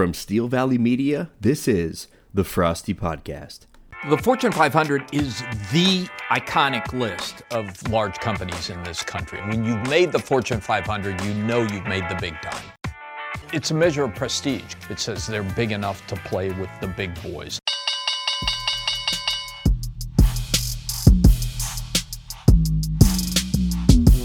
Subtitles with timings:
[0.00, 3.66] From Steel Valley Media, this is the Frosty Podcast.
[4.08, 5.40] The Fortune 500 is
[5.74, 9.40] the iconic list of large companies in this country.
[9.40, 12.64] When you've made the Fortune 500, you know you've made the big time.
[13.52, 14.74] It's a measure of prestige.
[14.88, 17.60] It says they're big enough to play with the big boys.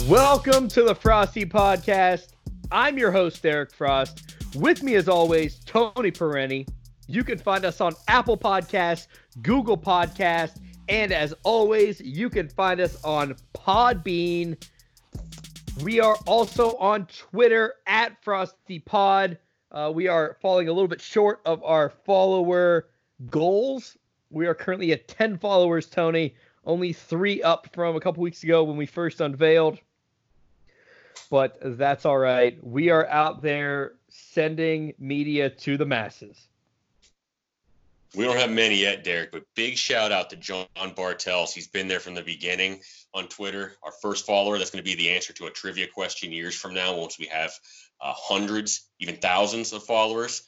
[0.08, 2.28] Welcome to the Frosty Podcast.
[2.72, 4.35] I'm your host, Derek Frost.
[4.54, 6.68] With me, as always, Tony Perenni.
[7.08, 9.08] You can find us on Apple Podcasts,
[9.42, 14.58] Google Podcasts, and as always, you can find us on Podbean.
[15.84, 19.38] We are also on Twitter at FrostyPod.
[19.72, 22.88] Uh, we are falling a little bit short of our follower
[23.30, 23.98] goals.
[24.30, 26.36] We are currently at 10 followers, Tony.
[26.66, 29.80] Only three up from a couple weeks ago when we first unveiled
[31.30, 32.58] but that's all right.
[32.64, 33.94] We are out there
[34.32, 36.48] sending media to the masses.
[38.16, 41.54] We don't have many yet, Derek, but big shout out to John Bartels.
[41.54, 42.80] He's been there from the beginning
[43.14, 43.74] on Twitter.
[43.84, 44.58] Our first follower.
[44.58, 47.26] That's going to be the answer to a trivia question years from now, once we
[47.26, 47.52] have
[48.00, 50.44] uh, hundreds, even thousands of followers.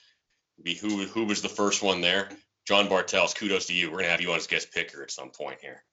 [0.64, 2.30] Be who who was the first one there?
[2.66, 3.34] John Bartels.
[3.34, 3.88] Kudos to you.
[3.88, 5.84] We're going to have you on as guest picker at some point here.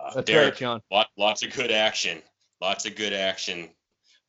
[0.00, 0.80] Uh, That's Derek, right, John.
[0.90, 2.20] Lot, lots of good action.
[2.60, 3.70] Lots of good action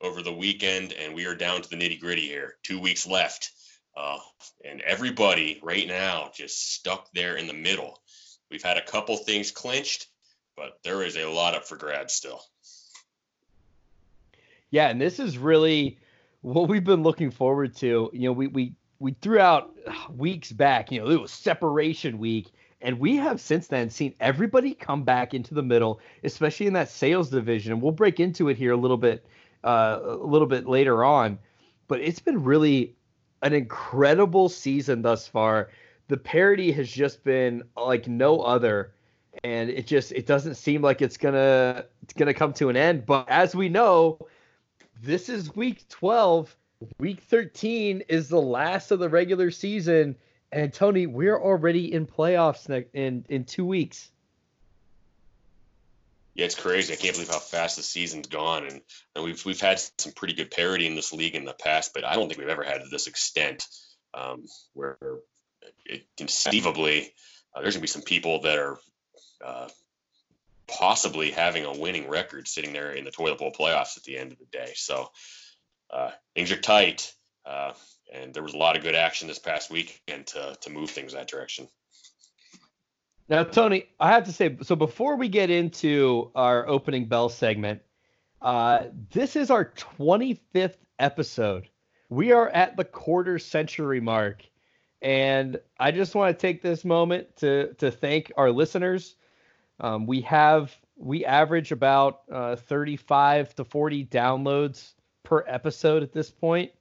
[0.01, 2.55] over the weekend, and we are down to the nitty gritty here.
[2.63, 3.51] Two weeks left.
[3.95, 4.17] Uh,
[4.65, 7.99] and everybody right now just stuck there in the middle.
[8.51, 10.07] We've had a couple things clinched,
[10.57, 12.41] but there is a lot up for grabs still.
[14.69, 15.97] Yeah, and this is really
[16.41, 18.09] what we've been looking forward to.
[18.11, 19.73] You know, we we we threw out
[20.13, 20.91] weeks back.
[20.91, 22.51] You know, it was separation week,
[22.81, 26.89] and we have since then seen everybody come back into the middle, especially in that
[26.89, 27.71] sales division.
[27.71, 29.25] And we'll break into it here a little bit
[29.65, 31.39] uh, a little bit later on.
[31.87, 32.95] But it's been really
[33.41, 35.69] an incredible season thus far.
[36.07, 38.93] The parody has just been like no other,
[39.43, 43.05] and it just it doesn't seem like it's gonna it's gonna come to an end.
[43.05, 44.19] But as we know,
[45.01, 46.55] this is week 12.
[46.99, 50.15] Week 13 is the last of the regular season,
[50.51, 54.11] and Tony, we're already in playoffs in in two weeks
[56.35, 56.91] yeah, it's crazy.
[56.91, 58.81] I can't believe how fast the season's gone, and,
[59.15, 62.03] and we've we've had some pretty good parity in this league in the past, but
[62.03, 63.65] I don't think we've ever had this extent
[64.13, 64.43] um,
[64.73, 64.97] where
[65.85, 67.13] it, conceivably
[67.55, 68.77] uh, there's gonna be some people that are
[69.43, 69.69] uh,
[70.67, 74.33] possibly having a winning record sitting there in the toilet bowl playoffs at the end
[74.33, 74.73] of the day.
[74.75, 75.09] So
[75.89, 77.13] uh, things are tight,
[77.45, 77.71] uh,
[78.13, 81.13] and there was a lot of good action this past weekend to to move things
[81.13, 81.69] that direction.
[83.27, 87.81] Now, Tony, I have to say, so before we get into our opening bell segment,
[88.41, 91.67] uh, this is our 25th episode.
[92.09, 94.43] We are at the quarter century mark.
[95.01, 99.15] And I just want to take this moment to, to thank our listeners.
[99.79, 104.93] Um, we have, we average about uh, 35 to 40 downloads
[105.23, 106.71] per episode at this point,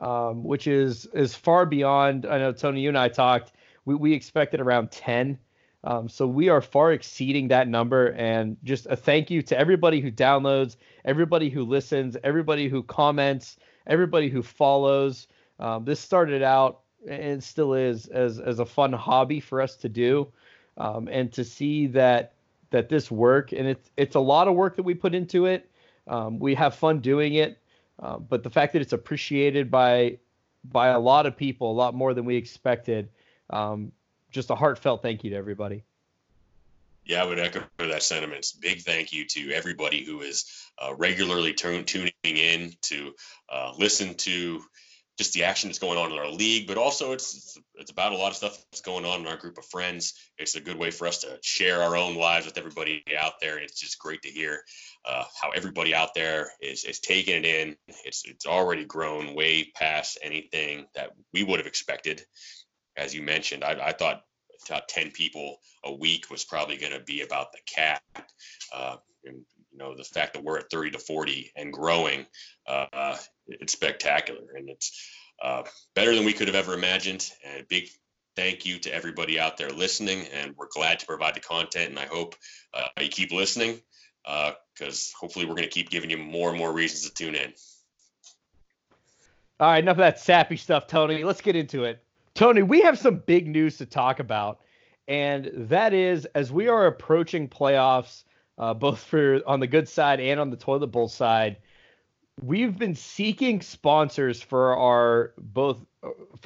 [0.00, 2.26] um, which is, is far beyond.
[2.26, 3.52] I know, Tony, you and I talked,
[3.84, 5.38] we, we expected around 10
[5.84, 8.08] um, so we are far exceeding that number.
[8.12, 13.58] And just a thank you to everybody who downloads, everybody who listens, everybody who comments,
[13.86, 15.28] everybody who follows.
[15.60, 19.88] Um, this started out and still is as, as a fun hobby for us to
[19.88, 20.32] do.
[20.78, 22.32] Um, and to see that
[22.70, 25.70] that this work and it's it's a lot of work that we put into it.
[26.08, 27.58] Um, we have fun doing it,
[28.02, 30.18] uh, but the fact that it's appreciated by
[30.64, 33.08] by a lot of people, a lot more than we expected,
[33.50, 33.92] um,
[34.34, 35.84] just a heartfelt thank you to everybody.
[37.06, 38.46] Yeah, I would echo that sentiment.
[38.60, 40.44] Big thank you to everybody who is
[40.78, 43.12] uh, regularly tuning in to
[43.48, 44.60] uh, listen to
[45.16, 48.16] just the action that's going on in our league, but also it's it's about a
[48.16, 50.14] lot of stuff that's going on in our group of friends.
[50.38, 53.58] It's a good way for us to share our own lives with everybody out there.
[53.58, 54.62] It's just great to hear
[55.04, 57.76] uh, how everybody out there is is taking it in.
[58.04, 62.24] It's it's already grown way past anything that we would have expected
[62.96, 64.24] as you mentioned, I, I thought
[64.66, 68.02] about 10 people a week was probably going to be about the cap.
[68.72, 72.26] Uh, and, you know, the fact that we're at 30 to 40 and growing,
[72.66, 74.42] uh, it's spectacular.
[74.56, 75.10] And it's
[75.42, 75.62] uh,
[75.94, 77.30] better than we could have ever imagined.
[77.44, 77.88] And a big
[78.36, 80.26] thank you to everybody out there listening.
[80.32, 81.90] And we're glad to provide the content.
[81.90, 82.34] And I hope
[82.72, 83.80] uh, you keep listening
[84.24, 87.34] because uh, hopefully we're going to keep giving you more and more reasons to tune
[87.34, 87.52] in.
[89.60, 91.22] All right, enough of that sappy stuff, Tony.
[91.22, 92.03] Let's get into it.
[92.34, 94.60] Tony, we have some big news to talk about,
[95.06, 98.24] and that is as we are approaching playoffs,
[98.58, 101.56] uh, both for on the good side and on the toilet bowl side.
[102.42, 105.78] we've been seeking sponsors for our both,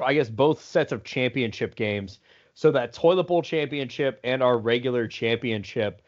[0.02, 2.20] I guess, both sets of championship games.
[2.52, 6.02] So that toilet bowl championship and our regular championship.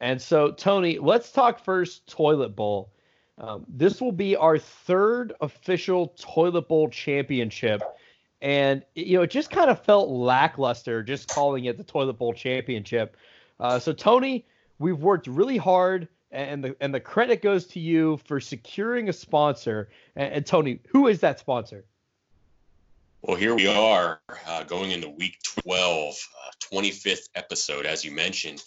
[0.00, 2.92] And so, Tony, let's talk first toilet bowl.
[3.38, 7.82] Um, this will be our third official toilet bowl championship.
[8.44, 12.34] And, you know, it just kind of felt lackluster just calling it the toilet bowl
[12.34, 13.16] championship.
[13.58, 14.44] Uh, so, Tony,
[14.78, 19.14] we've worked really hard and the and the credit goes to you for securing a
[19.14, 19.88] sponsor.
[20.14, 21.86] And, and Tony, who is that sponsor?
[23.22, 28.62] Well, here we are uh, going into week 12, uh, 25th episode, as you mentioned.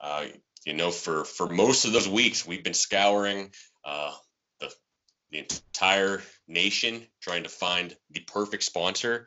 [0.00, 0.28] Uh,
[0.64, 3.52] you know, for for most of those weeks, we've been scouring
[3.84, 4.12] uh,
[5.30, 9.26] the entire nation trying to find the perfect sponsor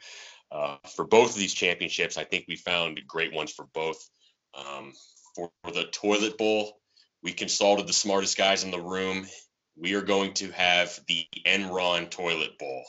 [0.51, 2.17] uh, for both of these championships.
[2.17, 4.07] I think we found great ones for both.
[4.53, 4.93] Um,
[5.35, 6.79] for the toilet bowl,
[7.23, 9.25] we consulted the smartest guys in the room.
[9.75, 12.83] We are going to have the Enron toilet bowl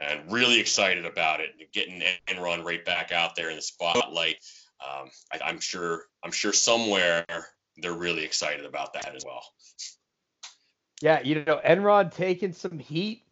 [0.00, 1.50] and really excited about it.
[1.72, 4.36] Getting Enron right back out there in the spotlight.
[4.80, 6.04] Um, I, am sure.
[6.24, 7.26] I'm sure somewhere
[7.76, 9.44] they're really excited about that as well.
[11.02, 13.24] Yeah, you know, Enron taking some heat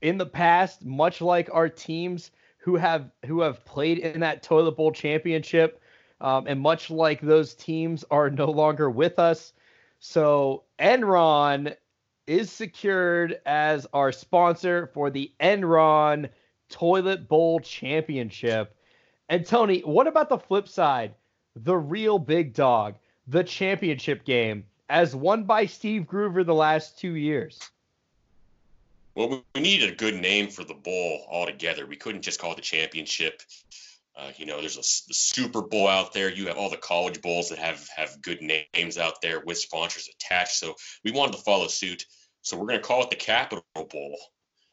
[0.00, 4.76] in the past, much like our teams who have who have played in that toilet
[4.76, 5.82] bowl championship,
[6.22, 9.52] um, and much like those teams are no longer with us.
[9.98, 11.76] So Enron
[12.26, 16.30] is secured as our sponsor for the Enron
[16.70, 18.74] Toilet Bowl Championship.
[19.28, 21.14] And Tony, what about the flip side?
[21.56, 22.94] The real big dog,
[23.26, 27.58] the championship game, as won by Steve Groover the last two years.
[29.14, 31.86] Well, we needed a good name for the bowl altogether.
[31.86, 33.42] We couldn't just call it the championship.
[34.16, 36.30] Uh, you know, there's a Super Bowl out there.
[36.30, 40.08] You have all the college bowls that have have good names out there with sponsors
[40.08, 40.56] attached.
[40.56, 40.74] So
[41.04, 42.04] we wanted to follow suit.
[42.42, 44.16] So we're going to call it the Capital Bowl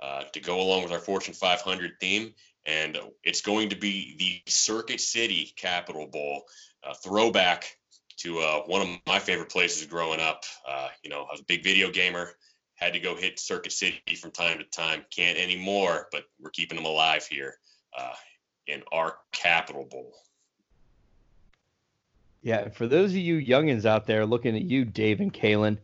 [0.01, 2.33] uh, to go along with our Fortune 500 theme,
[2.65, 6.43] and it's going to be the Circuit City Capital Bowl,
[7.03, 7.77] throwback
[8.17, 10.43] to uh, one of my favorite places growing up.
[10.67, 12.31] Uh, you know, I was a big video gamer.
[12.75, 15.05] Had to go hit Circuit City from time to time.
[15.09, 17.55] Can't anymore, but we're keeping them alive here.
[17.97, 18.13] Uh,
[18.67, 20.13] in our Capital Bowl.
[22.41, 25.77] Yeah, for those of you youngins out there looking at you, Dave and Kalen,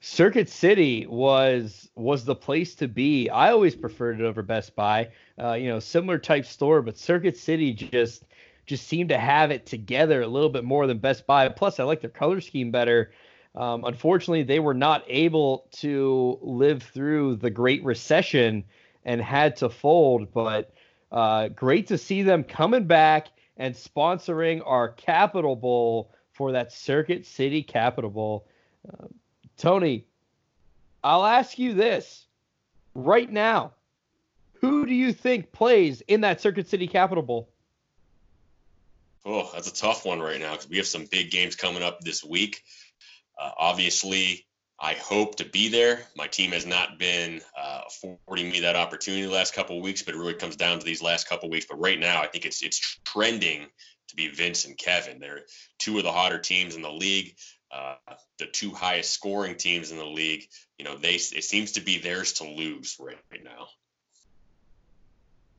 [0.00, 3.28] Circuit City was was the place to be.
[3.28, 5.10] I always preferred it over Best Buy.
[5.38, 8.24] Uh, you know, similar type store, but Circuit City just
[8.66, 11.48] just seem to have it together a little bit more than Best Buy.
[11.48, 13.12] Plus, I like their color scheme better.
[13.54, 18.64] Um, unfortunately, they were not able to live through the Great Recession
[19.04, 20.32] and had to fold.
[20.34, 20.72] But
[21.10, 27.24] uh, great to see them coming back and sponsoring our Capital Bowl for that Circuit
[27.24, 28.46] City Capital Bowl.
[28.86, 29.06] Uh,
[29.56, 30.04] Tony,
[31.02, 32.26] I'll ask you this
[32.94, 33.72] right now.
[34.60, 37.48] Who do you think plays in that Circuit City Capital Bowl?
[39.28, 42.00] Oh, that's a tough one right now because we have some big games coming up
[42.00, 42.62] this week.
[43.36, 44.46] Uh, obviously,
[44.80, 46.06] I hope to be there.
[46.16, 50.14] My team has not been uh, affording me that opportunity the last couple weeks, but
[50.14, 51.66] it really comes down to these last couple weeks.
[51.68, 53.66] But right now, I think it's it's trending
[54.08, 55.18] to be Vince and Kevin.
[55.18, 55.42] They're
[55.80, 57.34] two of the hotter teams in the league,
[57.72, 57.96] uh,
[58.38, 60.44] the two highest scoring teams in the league.
[60.78, 63.66] You know, they it seems to be theirs to lose right, right now.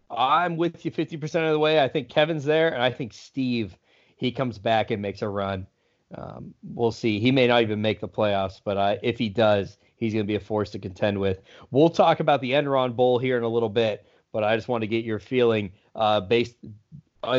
[0.09, 1.81] I'm with you 50% of the way.
[1.81, 3.77] I think Kevin's there, and I think Steve
[4.17, 5.67] he comes back and makes a run.
[6.13, 7.19] Um, we'll see.
[7.19, 10.27] He may not even make the playoffs, but uh, if he does, he's going to
[10.27, 11.41] be a force to contend with.
[11.71, 14.81] We'll talk about the Enron Bowl here in a little bit, but I just want
[14.81, 16.55] to get your feeling uh, based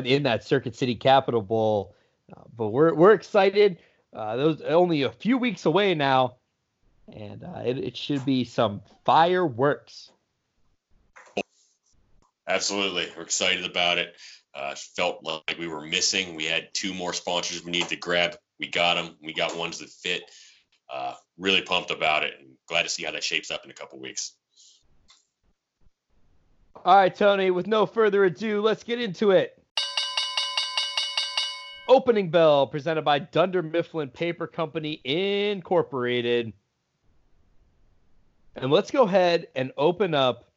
[0.04, 1.94] in that Circuit City Capital Bowl.
[2.34, 3.78] Uh, but we're we're excited.
[4.12, 6.36] Uh, those only a few weeks away now,
[7.12, 10.12] and uh, it, it should be some fireworks.
[12.48, 14.16] Absolutely, we're excited about it.
[14.54, 16.34] Uh, felt like we were missing.
[16.34, 19.16] We had two more sponsors we needed to grab we got them.
[19.22, 20.22] We got ones that fit.
[20.92, 23.74] Uh, really pumped about it and glad to see how that shapes up in a
[23.74, 24.34] couple weeks.
[26.84, 29.62] All right, Tony, with no further ado, let's get into it.
[31.88, 36.52] Opening bell presented by Dunder Mifflin Paper Company Incorporated.
[38.56, 40.47] And let's go ahead and open up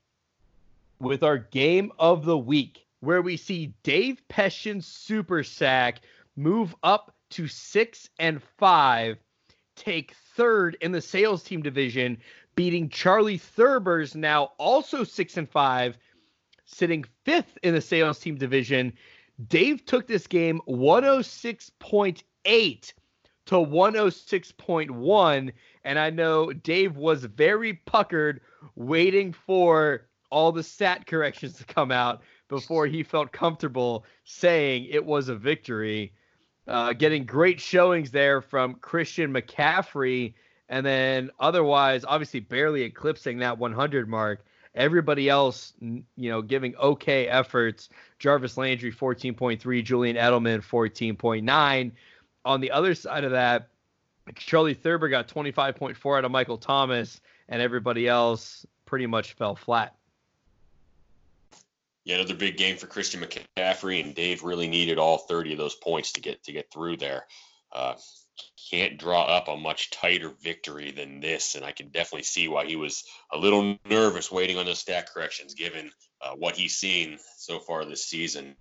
[1.01, 6.01] with our game of the week, where we see Dave Peshtian's super sack
[6.35, 9.17] move up to six and five,
[9.75, 12.17] take third in the sales team division,
[12.55, 15.97] beating Charlie Thurber's now also six and five,
[16.65, 18.93] sitting fifth in the sales team division.
[19.47, 22.93] Dave took this game 106.8
[23.47, 25.51] to 106.1.
[25.83, 28.41] And I know Dave was very puckered
[28.75, 35.05] waiting for all the stat corrections to come out before he felt comfortable saying it
[35.05, 36.13] was a victory.
[36.67, 40.33] Uh, getting great showings there from Christian McCaffrey,
[40.69, 44.45] and then otherwise, obviously, barely eclipsing that 100 mark.
[44.73, 47.89] Everybody else, you know, giving okay efforts.
[48.19, 51.91] Jarvis Landry 14.3, Julian Edelman 14.9.
[52.45, 53.67] On the other side of that,
[54.35, 57.19] Charlie Thurber got 25.4 out of Michael Thomas,
[57.49, 59.95] and everybody else pretty much fell flat.
[62.03, 65.75] Yeah, another big game for Christian McCaffrey, and Dave really needed all 30 of those
[65.75, 67.27] points to get to get through there.
[67.71, 67.93] Uh,
[68.71, 72.65] can't draw up a much tighter victory than this, and I can definitely see why
[72.65, 75.91] he was a little nervous waiting on those stat corrections, given
[76.21, 78.55] uh, what he's seen so far this season.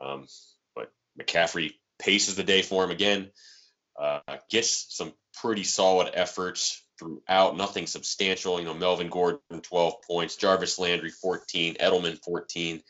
[0.00, 0.26] Um,
[0.74, 0.90] but
[1.20, 3.30] McCaffrey paces the day for him again,
[4.00, 8.58] uh, gets some pretty solid efforts throughout, nothing substantial.
[8.58, 12.82] You know, Melvin Gordon, 12 points, Jarvis Landry, 14, Edelman, 14.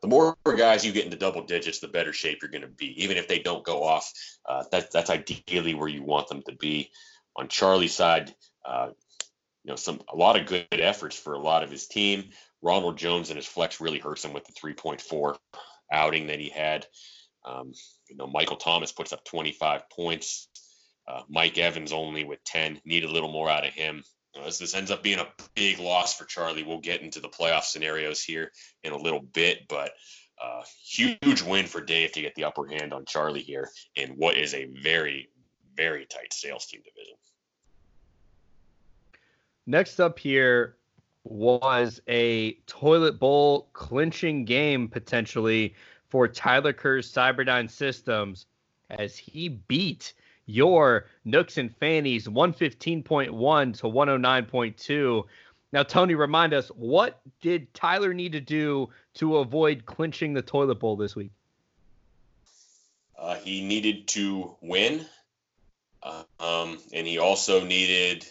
[0.00, 3.02] The more guys you get into double digits, the better shape you're going to be.
[3.02, 4.12] Even if they don't go off,
[4.46, 6.90] uh, that, that's ideally where you want them to be.
[7.36, 8.34] On Charlie's side,
[8.64, 8.90] uh,
[9.64, 12.30] you know, some a lot of good efforts for a lot of his team.
[12.62, 15.36] Ronald Jones and his flex really hurts him with the 3.4
[15.92, 16.86] outing that he had.
[17.44, 17.72] Um,
[18.08, 20.48] you know, Michael Thomas puts up 25 points.
[21.08, 22.80] Uh, Mike Evans only with 10.
[22.84, 24.04] Need a little more out of him.
[24.38, 26.64] Uh, this, this ends up being a big loss for Charlie.
[26.64, 28.52] We'll get into the playoff scenarios here
[28.84, 29.92] in a little bit, but
[30.42, 34.36] uh, huge win for Dave to get the upper hand on Charlie here in what
[34.36, 35.30] is a very,
[35.74, 37.16] very tight sales team division.
[39.66, 40.76] Next up here
[41.24, 45.74] was a toilet bowl clinching game potentially
[46.08, 48.46] for Tyler Kerr's Cyberdyne Systems
[48.90, 50.14] as he beat
[50.48, 53.04] your Nooks and Fannies 115.1
[53.78, 55.24] to 109.2.
[55.72, 60.80] Now, Tony, remind us what did Tyler need to do to avoid clinching the toilet
[60.80, 61.30] bowl this week?
[63.16, 65.04] Uh, he needed to win,
[66.02, 68.26] uh, um, and he also needed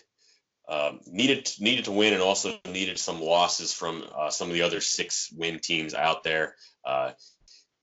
[0.69, 4.63] um, needed needed to win, and also needed some losses from uh, some of the
[4.63, 6.55] other six win teams out there.
[6.83, 7.11] Uh,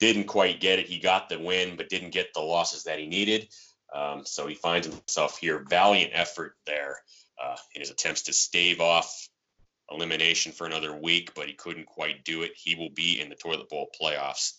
[0.01, 0.87] didn't quite get it.
[0.87, 3.49] He got the win, but didn't get the losses that he needed.
[3.95, 5.65] Um, so he finds himself here.
[5.69, 6.99] Valiant effort there
[7.43, 9.29] uh, in his attempts to stave off
[9.91, 12.53] elimination for another week, but he couldn't quite do it.
[12.57, 14.59] He will be in the toilet bowl playoffs.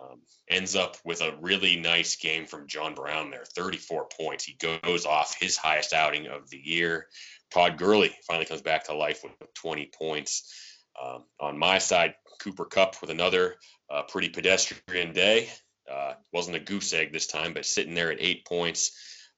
[0.00, 4.44] Um, ends up with a really nice game from John Brown there 34 points.
[4.44, 7.06] He goes off his highest outing of the year.
[7.52, 10.52] Todd Gurley finally comes back to life with 20 points.
[11.00, 13.56] Um, on my side, Cooper Kupp with another
[13.88, 15.48] uh, pretty pedestrian day.
[15.90, 18.92] Uh, wasn't a goose egg this time, but sitting there at eight points.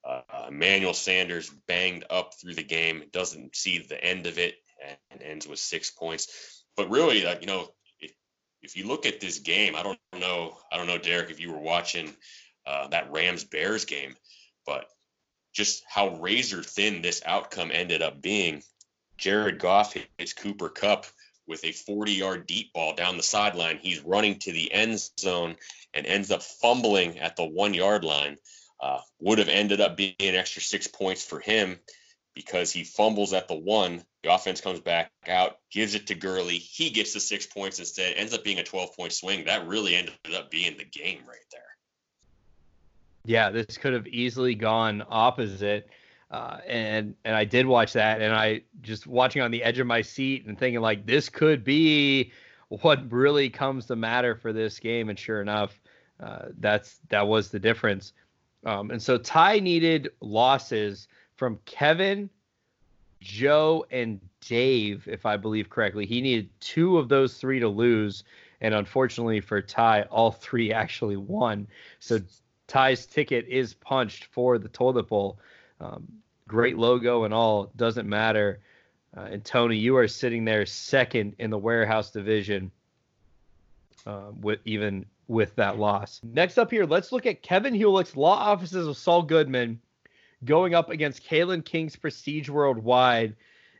[0.04, 4.54] Uh, Emmanuel Sanders banged up through the game, doesn't see the end of it,
[5.10, 6.64] and ends with six points.
[6.76, 8.12] But really, you know, if,
[8.62, 11.52] if you look at this game, I don't know, I don't know, Derek, if you
[11.52, 12.14] were watching
[12.66, 14.14] uh, that Rams Bears game,
[14.64, 14.86] but
[15.52, 18.62] just how razor thin this outcome ended up being.
[19.16, 21.06] Jared Goff hits Cooper Kupp
[21.46, 23.78] with a 40 yard deep ball down the sideline.
[23.78, 25.56] He's running to the end zone
[25.94, 28.38] and ends up fumbling at the one yard line.
[28.80, 31.78] Uh, would have ended up being an extra six points for him
[32.34, 34.04] because he fumbles at the one.
[34.22, 36.58] The offense comes back out, gives it to Gurley.
[36.58, 38.14] He gets the six points instead.
[38.16, 39.46] Ends up being a 12 point swing.
[39.46, 41.62] That really ended up being the game right there.
[43.24, 45.88] Yeah, this could have easily gone opposite.
[46.30, 49.86] Uh, and and I did watch that, and I just watching on the edge of
[49.86, 52.32] my seat and thinking like this could be
[52.68, 55.08] what really comes to matter for this game.
[55.08, 55.80] And sure enough,
[56.20, 58.12] uh, that's that was the difference.
[58.64, 61.06] Um, and so Ty needed losses
[61.36, 62.28] from Kevin,
[63.20, 66.06] Joe, and Dave, if I believe correctly.
[66.06, 68.24] He needed two of those three to lose,
[68.60, 71.68] and unfortunately for Ty, all three actually won.
[72.00, 72.20] So
[72.66, 75.38] Ty's ticket is punched for the toilet bowl.
[75.80, 76.06] Um,
[76.48, 78.60] great logo and all doesn't matter.
[79.16, 82.70] Uh, and Tony, you are sitting there second in the warehouse division
[84.06, 86.20] uh, with even with that loss.
[86.22, 89.80] Next up here, let's look at Kevin Hewlett's law offices of Saul Goodman
[90.44, 93.34] going up against Kalen King's Prestige Worldwide.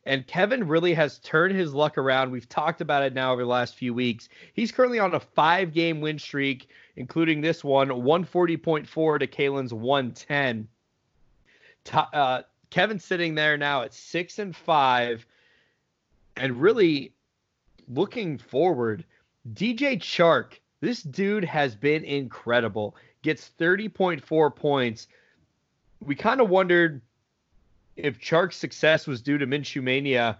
[0.04, 2.30] And Kevin really has turned his luck around.
[2.30, 4.28] We've talked about it now over the last few weeks.
[4.54, 10.68] He's currently on a five game win streak, including this one 140.4 to Kalen's 110.
[11.92, 15.26] Uh, Kevin's sitting there now at six and five,
[16.36, 17.12] and really
[17.88, 19.04] looking forward.
[19.52, 22.96] DJ Chark, this dude has been incredible.
[23.22, 25.08] Gets 30.4 points,
[26.00, 27.00] we kind of wondered
[27.96, 30.38] if Chark's success was due to Minshew mania.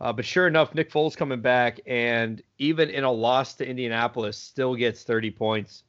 [0.00, 4.36] Uh, but sure enough, Nick Foles coming back, and even in a loss to Indianapolis,
[4.36, 5.84] still gets 30 points.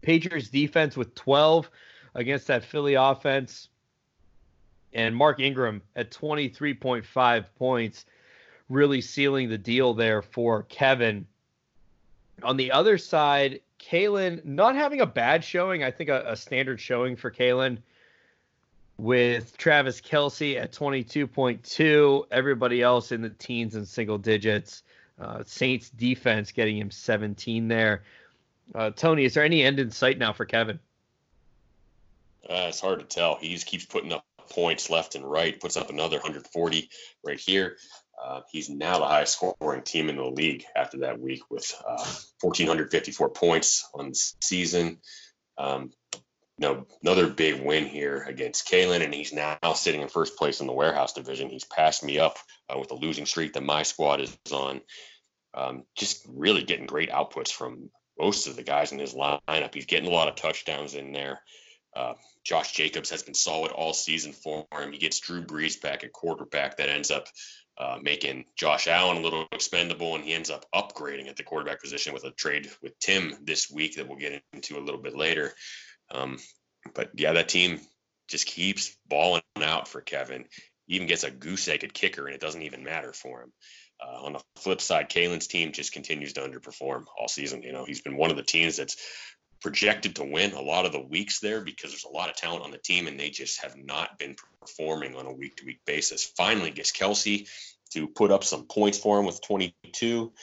[0.00, 1.70] Patriots defense with 12
[2.14, 3.68] against that Philly offense,
[4.92, 8.06] and Mark Ingram at 23.5 points,
[8.68, 11.26] really sealing the deal there for Kevin.
[12.42, 15.82] On the other side, Kalen not having a bad showing.
[15.82, 17.78] I think a, a standard showing for Kalen
[18.96, 22.26] with Travis Kelce at 22.2.
[22.30, 24.82] Everybody else in the teens and single digits.
[25.20, 28.02] Uh, Saints defense getting him 17 there.
[28.74, 30.78] Uh, Tony, is there any end in sight now for Kevin?
[32.48, 33.36] Uh, it's hard to tell.
[33.36, 35.58] He just keeps putting up points left and right.
[35.58, 36.88] Puts up another 140
[37.24, 37.76] right here.
[38.22, 42.04] Uh, he's now the highest scoring team in the league after that week with uh,
[42.40, 44.98] 1,454 points on the season.
[45.58, 45.90] Um,
[46.56, 50.68] no, another big win here against Kalen, and he's now sitting in first place in
[50.68, 51.50] the warehouse division.
[51.50, 54.80] He's passed me up uh, with the losing streak that my squad is on.
[55.52, 59.74] Um, just really getting great outputs from most of the guys in his lineup.
[59.74, 61.40] He's getting a lot of touchdowns in there.
[61.94, 64.92] Uh, Josh Jacobs has been solid all season for him.
[64.92, 66.76] He gets Drew Brees back at quarterback.
[66.76, 67.28] That ends up
[67.78, 71.80] uh, making Josh Allen a little expendable, and he ends up upgrading at the quarterback
[71.80, 75.16] position with a trade with Tim this week that we'll get into a little bit
[75.16, 75.52] later.
[76.10, 76.38] Um,
[76.94, 77.80] but yeah, that team
[78.28, 80.44] just keeps balling out for Kevin.
[80.86, 83.52] He even gets a goose egg at kicker, and it doesn't even matter for him.
[84.04, 87.62] Uh, on the flip side, Kalen's team just continues to underperform all season.
[87.62, 88.96] You know, he's been one of the teams that's
[89.64, 92.62] projected to win a lot of the weeks there because there's a lot of talent
[92.62, 95.80] on the team and they just have not been performing on a week to week
[95.86, 96.22] basis.
[96.36, 97.48] Finally gets Kelce
[97.94, 100.34] to put up some points for him with 22,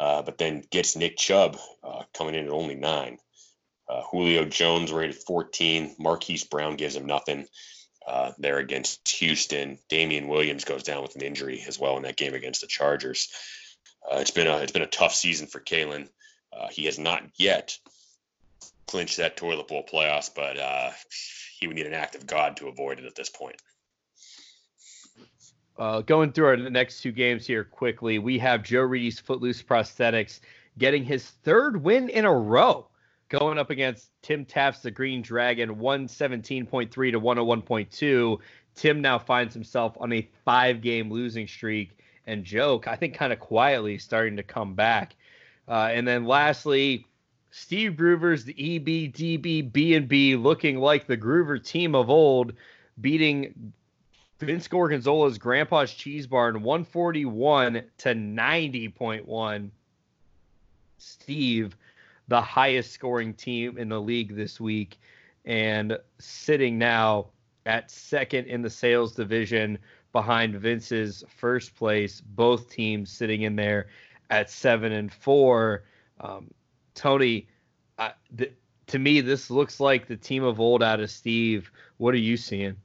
[0.00, 3.18] uh, but then gets Nick Chubb uh, coming in at only nine.
[3.86, 5.96] Uh, Julio Jones rated 14.
[5.98, 7.46] Marquise Brown gives him nothing
[8.08, 9.78] uh, there against Houston.
[9.90, 13.28] Damien Williams goes down with an injury as well in that game against the Chargers.
[14.10, 16.08] Uh, it's been a it's been a tough season for Kalen.
[16.50, 17.76] Uh, he has not yet
[18.90, 20.90] clinched that toilet bowl playoffs, but uh,
[21.60, 23.54] he would need an act of God to avoid it at this point.
[25.78, 30.40] Uh, going through our next two games here quickly, we have Joe Reedy's Footloose Prosthetics
[30.76, 32.88] getting his third win in a row
[33.28, 38.38] going up against Tim Taft's the Green Dragon, 117.3 to 101.2.
[38.74, 43.32] Tim now finds himself on a five game losing streak, and Joe, I think, kind
[43.32, 45.14] of quietly starting to come back.
[45.68, 47.06] Uh, and then lastly,
[47.50, 52.52] Steve Groover's the EBDB B&B looking like the Groover team of old,
[53.00, 53.72] beating
[54.38, 59.70] Vince Gorgonzola's Grandpa's Cheese Barn 141 to 90.1.
[60.98, 61.76] Steve
[62.28, 65.00] the highest scoring team in the league this week
[65.44, 67.26] and sitting now
[67.66, 69.76] at second in the sales division
[70.12, 72.20] behind Vince's first place.
[72.20, 73.88] Both teams sitting in there
[74.30, 75.82] at seven and four.
[76.20, 76.50] Um,
[76.94, 77.46] Tony,
[77.98, 78.54] I, th-
[78.88, 81.70] to me, this looks like the team of old out of Steve.
[81.98, 82.76] What are you seeing?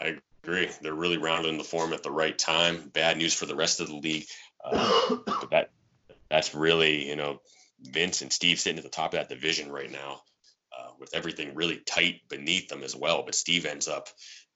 [0.00, 0.70] I agree.
[0.80, 2.90] They're really rounding the form at the right time.
[2.92, 4.26] Bad news for the rest of the league.
[4.64, 5.70] Uh, but that
[6.30, 7.40] that's really you know
[7.80, 10.22] Vince and Steve sitting at the top of that division right now,
[10.78, 13.22] uh, with everything really tight beneath them as well.
[13.22, 14.08] But Steve ends up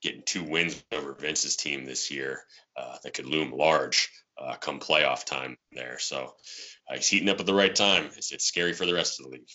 [0.03, 2.40] getting two wins over Vince's team this year
[2.76, 5.98] uh, that could loom large uh, come playoff time there.
[5.98, 6.35] So
[6.90, 8.07] uh, he's heating up at the right time.
[8.16, 9.48] It's, it's scary for the rest of the league.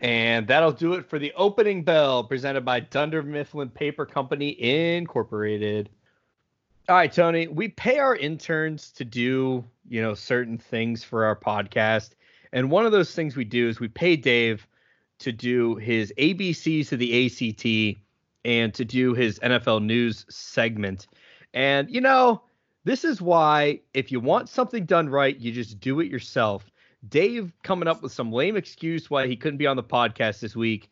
[0.00, 5.88] And that'll do it for the opening bell presented by Dunder Mifflin Paper Company Incorporated.
[6.88, 11.34] All right, Tony, we pay our interns to do, you know, certain things for our
[11.34, 12.10] podcast.
[12.52, 14.66] And one of those things we do is we pay Dave
[15.18, 17.98] to do his ABCs to the ACT
[18.44, 21.08] and to do his NFL news segment.
[21.54, 22.42] And, you know,
[22.86, 26.64] this is why if you want something done right, you just do it yourself.
[27.06, 30.56] Dave coming up with some lame excuse why he couldn't be on the podcast this
[30.56, 30.90] week.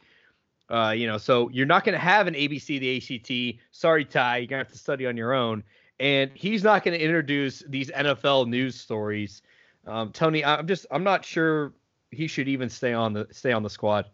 [0.68, 3.60] Uh, you know, so you're not going to have an ABC the ACT.
[3.70, 5.64] Sorry, Ty, you're going to have to study on your own
[6.00, 9.42] and he's not going to introduce these NFL news stories.
[9.86, 11.72] Um, Tony, I'm just I'm not sure
[12.10, 14.06] he should even stay on the stay on the squad.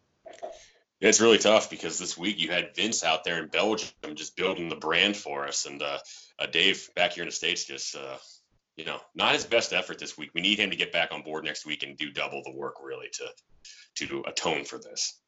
[1.00, 4.68] It's really tough because this week you had Vince out there in Belgium just building
[4.68, 5.98] the brand for us, and uh,
[6.40, 8.16] uh, Dave back here in the states just uh,
[8.76, 10.30] you know not his best effort this week.
[10.34, 12.76] We need him to get back on board next week and do double the work
[12.82, 15.20] really to to atone for this.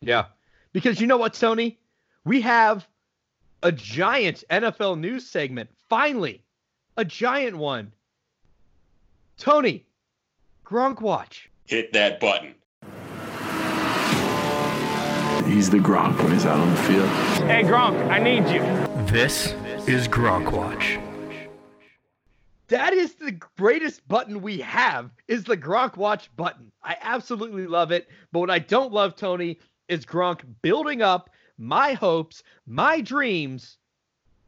[0.00, 0.26] Yeah,
[0.72, 1.78] because you know what, Tony,
[2.24, 2.86] we have
[3.62, 5.68] a giant NFL news segment.
[5.88, 6.44] Finally,
[6.96, 7.92] a giant one.
[9.36, 9.86] Tony,
[10.64, 11.50] Gronk Watch.
[11.66, 12.54] Hit that button.
[15.48, 17.08] he's the Gronk when he's out on the field.
[17.48, 18.60] Hey, Gronk, I need you.
[19.06, 19.54] This
[19.88, 20.98] is Gronk Watch.
[22.66, 26.70] That is the greatest button we have is the Gronk Watch button.
[26.84, 28.06] I absolutely love it.
[28.30, 33.78] But what I don't love, Tony, is Gronk building up my hopes, my dreams,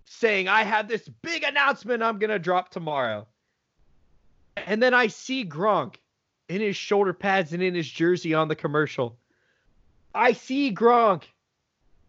[0.04, 3.26] saying I have this big announcement I'm gonna drop tomorrow.
[4.58, 5.94] And then I see Gronk
[6.50, 9.16] in his shoulder pads and in his jersey on the commercial.
[10.14, 11.22] I see Gronk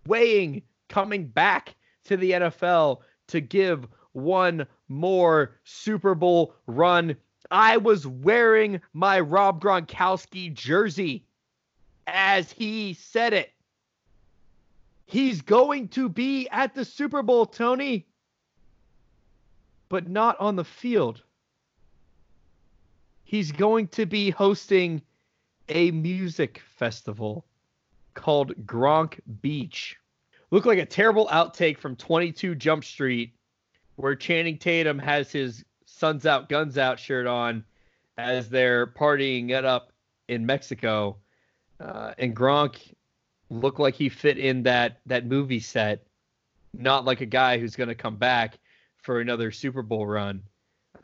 [0.05, 2.99] weighing coming back to the NFL
[3.31, 7.15] to give one more Super Bowl run.
[7.49, 11.25] I was wearing my Rob Gronkowski jersey
[12.07, 13.51] as he said it.
[15.05, 18.07] He's going to be at the Super Bowl, Tony,
[19.89, 21.21] but not on the field.
[23.23, 25.01] He's going to be hosting
[25.67, 27.45] a music festival
[28.13, 29.97] called Gronk Beach.
[30.51, 33.33] Looked like a terrible outtake from 22 Jump Street
[33.95, 37.63] where Channing Tatum has his Suns Out, Guns Out shirt on
[38.17, 39.93] as they're partying it up
[40.27, 41.17] in Mexico.
[41.79, 42.93] Uh, and Gronk
[43.49, 46.05] looked like he fit in that that movie set,
[46.73, 48.59] not like a guy who's going to come back
[48.97, 50.43] for another Super Bowl run.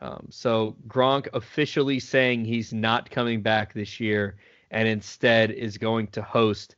[0.02, 4.36] Um, so Gronk officially saying he's not coming back this year
[4.70, 6.76] and instead is going to host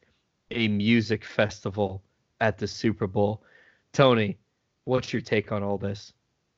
[0.53, 2.03] a music festival
[2.41, 3.43] at the Super Bowl.
[3.93, 4.39] Tony,
[4.85, 6.13] what's your take on all this?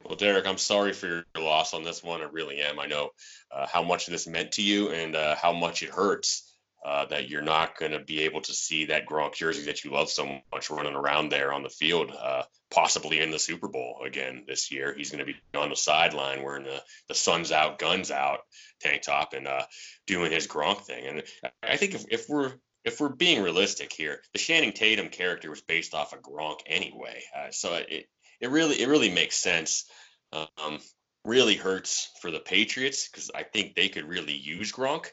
[0.04, 2.22] Well, Derek, I'm sorry for your loss on this one.
[2.22, 2.80] I really am.
[2.80, 3.10] I know
[3.50, 6.52] uh, how much this meant to you and uh, how much it hurts
[6.84, 9.92] uh, that you're not going to be able to see that Gronk jersey that you
[9.92, 14.02] love so much running around there on the field, uh, possibly in the Super Bowl
[14.04, 14.92] again this year.
[14.96, 18.40] He's going to be on the sideline wearing the, the sun's out, guns out
[18.80, 19.62] tank top and uh,
[20.08, 21.06] doing his Gronk thing.
[21.06, 21.22] And
[21.62, 22.52] I think if, if we're
[22.84, 27.22] if we're being realistic here, the Channing Tatum character was based off of Gronk anyway.
[27.36, 28.06] Uh, so it,
[28.40, 29.84] it really it really makes sense.
[30.32, 30.78] Um,
[31.24, 35.06] really hurts for the Patriots because I think they could really use Gronk.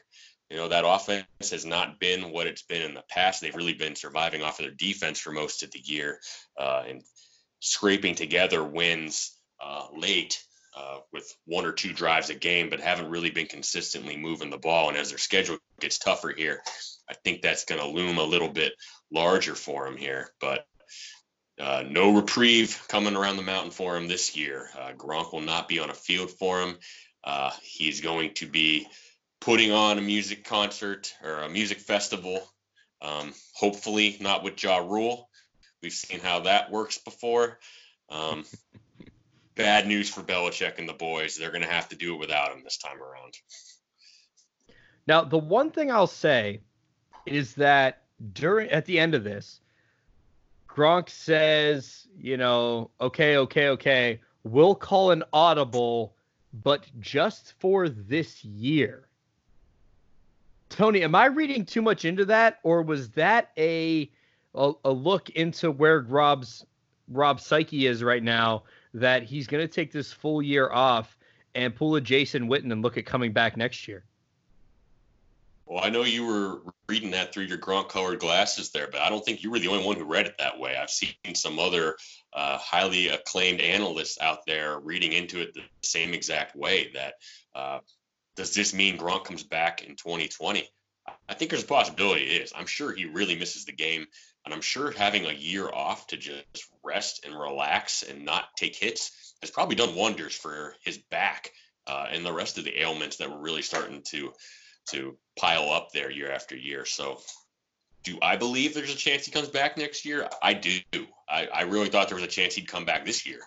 [0.48, 3.40] You know, that offense has not been what it's been in the past.
[3.40, 6.18] They've really been surviving off of their defense for most of the year
[6.58, 7.02] uh, and
[7.60, 10.42] scraping together wins uh, late
[10.76, 14.58] uh, with one or two drives a game, but haven't really been consistently moving the
[14.58, 14.88] ball.
[14.88, 16.62] And as their schedule gets tougher here,
[17.10, 18.72] I think that's going to loom a little bit
[19.12, 20.28] larger for him here.
[20.40, 20.64] But
[21.58, 24.68] uh, no reprieve coming around the mountain for him this year.
[24.78, 26.78] Uh, Gronk will not be on a field for him.
[27.24, 28.86] Uh, he's going to be
[29.40, 32.40] putting on a music concert or a music festival.
[33.02, 35.28] Um, hopefully, not with Ja Rule.
[35.82, 37.58] We've seen how that works before.
[38.08, 38.44] Um,
[39.56, 41.36] bad news for Belichick and the boys.
[41.36, 43.34] They're going to have to do it without him this time around.
[45.06, 46.60] Now, the one thing I'll say
[47.30, 49.60] is that during at the end of this,
[50.68, 56.14] Gronk says, you know, okay, okay, okay, we'll call an audible,
[56.52, 59.06] but just for this year.
[60.68, 64.10] Tony, am I reading too much into that, or was that a
[64.54, 66.64] a, a look into where Rob's
[67.08, 68.64] Rob's psyche is right now?
[68.94, 71.16] That he's going to take this full year off
[71.54, 74.04] and pull a Jason Witten and look at coming back next year.
[75.70, 79.08] Well, I know you were reading that through your Gronk colored glasses there, but I
[79.08, 80.74] don't think you were the only one who read it that way.
[80.74, 81.96] I've seen some other
[82.32, 87.14] uh, highly acclaimed analysts out there reading into it the same exact way that
[87.54, 87.78] uh,
[88.34, 90.68] does this mean Gronk comes back in 2020?
[91.28, 92.52] I think there's a possibility it is.
[92.52, 94.08] I'm sure he really misses the game,
[94.44, 98.74] and I'm sure having a year off to just rest and relax and not take
[98.74, 101.52] hits has probably done wonders for his back
[101.86, 104.32] uh, and the rest of the ailments that were really starting to
[104.90, 106.84] to pile up there year after year.
[106.84, 107.20] So,
[108.02, 110.28] do I believe there's a chance he comes back next year?
[110.42, 110.80] I do.
[111.28, 113.40] I, I really thought there was a chance he'd come back this year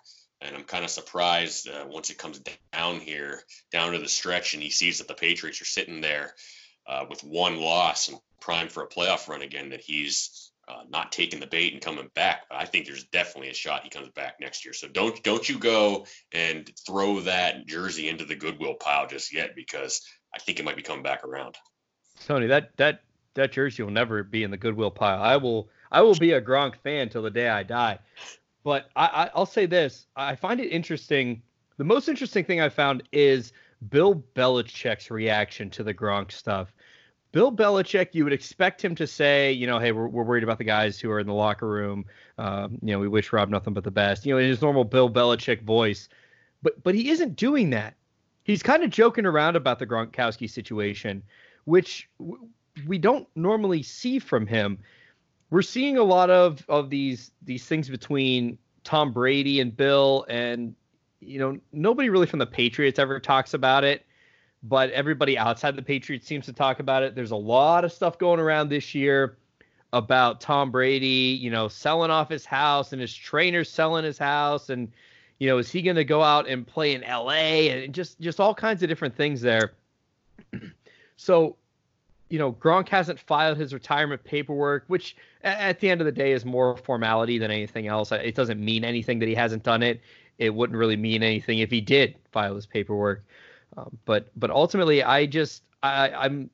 [0.43, 2.41] and I'm kind of surprised uh, once it comes
[2.73, 6.33] down here, down to the stretch, and he sees that the Patriots are sitting there
[6.87, 11.11] uh, with one loss and primed for a playoff run again, that he's uh, not
[11.11, 12.43] taking the bait and coming back.
[12.49, 14.73] But I think there's definitely a shot he comes back next year.
[14.73, 19.55] So don't don't you go and throw that jersey into the goodwill pile just yet,
[19.55, 20.01] because
[20.33, 21.57] I think it might be coming back around.
[22.25, 23.01] Tony, that that
[23.33, 25.21] that jersey will never be in the goodwill pile.
[25.21, 27.99] I will I will be a Gronk fan till the day I die.
[28.63, 31.41] But I, I, will say this: I find it interesting.
[31.77, 33.51] The most interesting thing I found is
[33.89, 36.73] Bill Belichick's reaction to the Gronk stuff.
[37.33, 40.57] Bill Belichick, you would expect him to say, you know, hey, we're, we're worried about
[40.59, 42.05] the guys who are in the locker room.
[42.37, 44.25] Um, you know, we wish Rob nothing but the best.
[44.25, 46.07] You know, in his normal Bill Belichick voice.
[46.61, 47.95] But but he isn't doing that.
[48.45, 51.21] He's kind of joking around about the Gronkowski situation,
[51.65, 52.47] which w-
[52.87, 54.79] we don't normally see from him
[55.53, 60.73] we're seeing a lot of of these these things between Tom Brady and Bill, and
[61.19, 64.03] you know nobody really from the Patriots ever talks about it,
[64.63, 67.15] but everybody outside the Patriots seems to talk about it.
[67.15, 69.37] There's a lot of stuff going around this year
[69.91, 74.69] about Tom Brady, you know, selling off his house and his trainers selling his house
[74.69, 74.91] and
[75.39, 78.39] you know, is he going to go out and play in LA and just just
[78.39, 79.73] all kinds of different things there.
[81.17, 81.57] so,
[82.29, 86.31] you know, Gronk hasn't filed his retirement paperwork, which at the end of the day
[86.31, 88.11] is more formality than anything else.
[88.11, 89.99] It doesn't mean anything that he hasn't done it.
[90.37, 93.25] It wouldn't really mean anything if he did file his paperwork.
[93.77, 96.49] Um, but but ultimately, I just I, I'm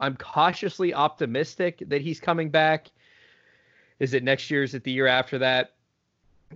[0.00, 2.90] I'm cautiously optimistic that he's coming back.
[3.98, 4.62] Is it next year?
[4.62, 5.74] Is it the year after that?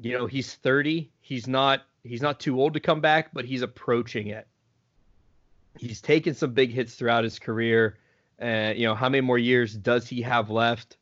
[0.01, 1.11] You know, he's 30.
[1.21, 4.47] He's not he's not too old to come back, but he's approaching it.
[5.79, 7.99] He's taken some big hits throughout his career.
[8.39, 10.97] And you know, how many more years does he have left?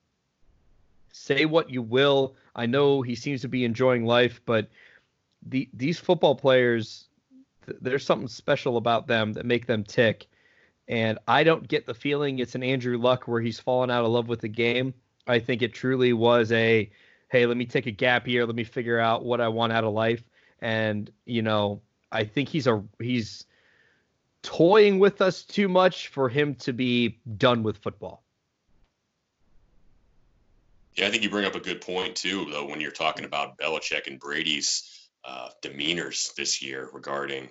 [1.13, 2.37] Say what you will.
[2.55, 4.69] I know he seems to be enjoying life, but
[5.47, 7.08] the these football players,
[7.81, 10.27] there's something special about them that make them tick.
[10.89, 14.11] And I don't get the feeling it's an Andrew Luck where he's fallen out of
[14.11, 14.95] love with the game.
[15.27, 16.91] I think it truly was a,
[17.29, 19.85] hey, let me take a gap year, let me figure out what I want out
[19.85, 20.23] of life.
[20.61, 23.45] And you know, I think he's a he's
[24.43, 28.25] toying with us too much for him to be done with football.
[30.95, 33.57] Yeah, I think you bring up a good point too, though, when you're talking about
[33.59, 37.49] Belichick and Brady's uh, demeanors this year regarding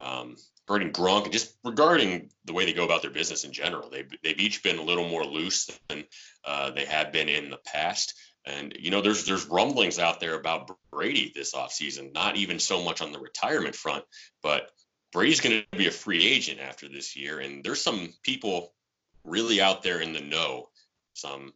[0.00, 0.36] um,
[0.68, 3.90] regarding Gronk and just regarding the way they go about their business in general.
[3.90, 6.04] They've, they've each been a little more loose than
[6.44, 8.14] uh, they have been in the past.
[8.46, 12.82] And, you know, there's there's rumblings out there about Brady this offseason, not even so
[12.82, 14.04] much on the retirement front,
[14.42, 14.70] but
[15.12, 17.40] Brady's going to be a free agent after this year.
[17.40, 18.74] And there's some people
[19.24, 20.68] really out there in the know,
[21.14, 21.52] some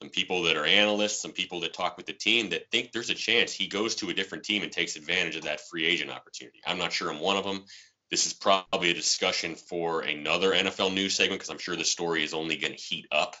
[0.00, 3.10] some people that are analysts, some people that talk with the team that think there's
[3.10, 6.10] a chance he goes to a different team and takes advantage of that free agent
[6.10, 6.60] opportunity.
[6.64, 7.64] I'm not sure I'm one of them.
[8.10, 12.22] This is probably a discussion for another NFL news segment because I'm sure the story
[12.22, 13.36] is only going to heat up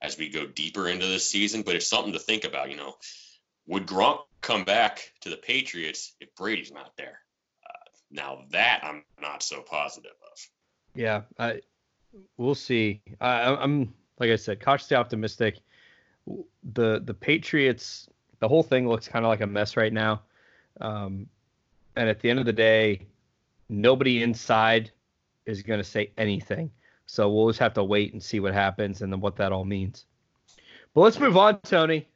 [0.00, 1.62] as we go deeper into this season.
[1.62, 2.70] But it's something to think about.
[2.70, 2.94] You know,
[3.66, 7.20] would Gronk come back to the Patriots if Brady's not there?
[7.64, 10.38] Uh, now that I'm not so positive of.
[10.96, 11.60] Yeah, I,
[12.36, 13.00] we'll see.
[13.20, 15.60] I, I'm like I said, cautiously optimistic.
[16.26, 18.08] The the Patriots,
[18.40, 20.22] the whole thing looks kind of like a mess right now.
[20.80, 21.26] Um,
[21.96, 23.06] and at the end of the day,
[23.68, 24.90] nobody inside
[25.46, 26.70] is going to say anything.
[27.06, 29.64] So we'll just have to wait and see what happens and then what that all
[29.64, 30.06] means.
[30.94, 32.08] But let's move on, Tony.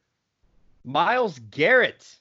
[0.84, 2.16] Myles Garrett.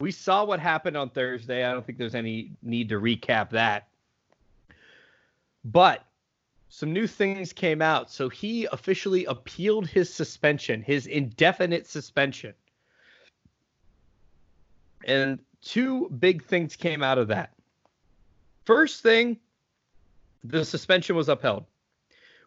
[0.00, 1.64] We saw what happened on Thursday.
[1.64, 3.88] I don't think there's any need to recap that.
[5.64, 6.04] But
[6.74, 8.10] some new things came out.
[8.10, 12.54] So he officially appealed his suspension, his indefinite suspension.
[15.04, 17.52] And two big things came out of that.
[18.64, 19.38] First thing,
[20.44, 21.66] the suspension was upheld,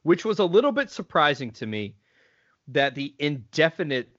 [0.02, 1.94] which was a little bit surprising to me
[2.70, 4.10] that the indefinite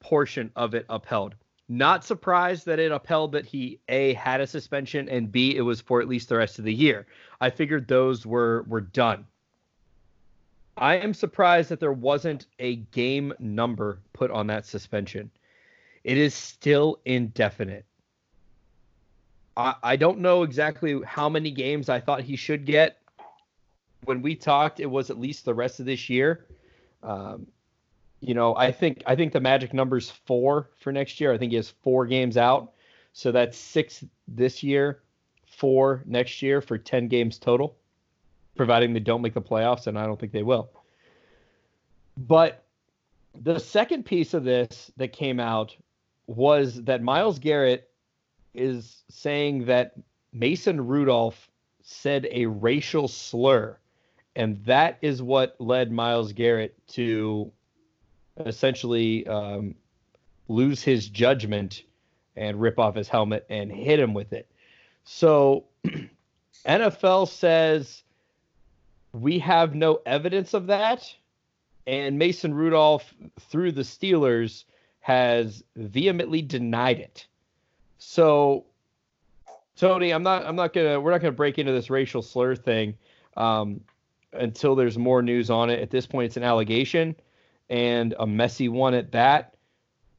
[0.00, 1.34] portion of it upheld.
[1.68, 5.82] Not surprised that it upheld that he A had a suspension and B it was
[5.82, 7.06] for at least the rest of the year.
[7.42, 9.26] I figured those were were done.
[10.80, 15.30] I am surprised that there wasn't a game number put on that suspension.
[16.04, 17.84] It is still indefinite.
[19.56, 22.96] I, I don't know exactly how many games I thought he should get.
[24.04, 26.46] When we talked, it was at least the rest of this year.
[27.02, 27.46] Um,
[28.20, 31.32] you know, I think I think the magic number's four for next year.
[31.32, 32.72] I think he has four games out,
[33.12, 35.02] so that's six this year,
[35.46, 37.76] four next year for ten games total,
[38.60, 40.68] providing they don't make the playoffs, and I don't think they will.
[42.18, 42.62] But
[43.34, 45.74] the second piece of this that came out
[46.26, 47.88] was that Myles Garrett
[48.52, 49.94] is saying that
[50.34, 51.48] Mason Rudolph
[51.80, 53.78] said a racial slur,
[54.36, 57.50] and that is what led Myles Garrett to
[58.44, 59.74] essentially um,
[60.48, 61.84] lose his judgment
[62.36, 64.50] and rip off his helmet and hit him with it.
[65.04, 65.64] So
[66.66, 68.02] NFL says
[69.12, 71.12] we have no evidence of that.
[71.86, 74.64] And Mason Rudolph, through the Steelers,
[75.00, 77.26] has vehemently denied it.
[77.98, 78.64] So,
[79.76, 82.94] Tony, I'm not I'm not gonna we're not gonna break into this racial slur thing
[83.36, 83.80] um,
[84.32, 85.80] until there's more news on it.
[85.80, 87.16] At this point, it's an allegation
[87.70, 89.54] and a messy one at that.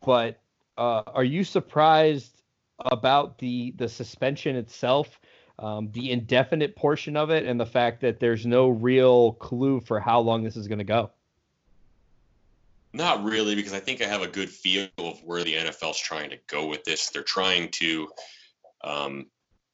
[0.04, 0.40] But
[0.78, 2.42] uh, are you surprised
[2.80, 5.21] about the the suspension itself,
[5.62, 10.00] um, the indefinite portion of it, and the fact that there's no real clue for
[10.00, 11.12] how long this is going to go?
[12.94, 16.32] Not really, because I think I have a good feel of where the NFL's trying
[16.32, 17.10] to go with this.
[17.10, 18.10] They're trying to,
[18.84, 19.28] um,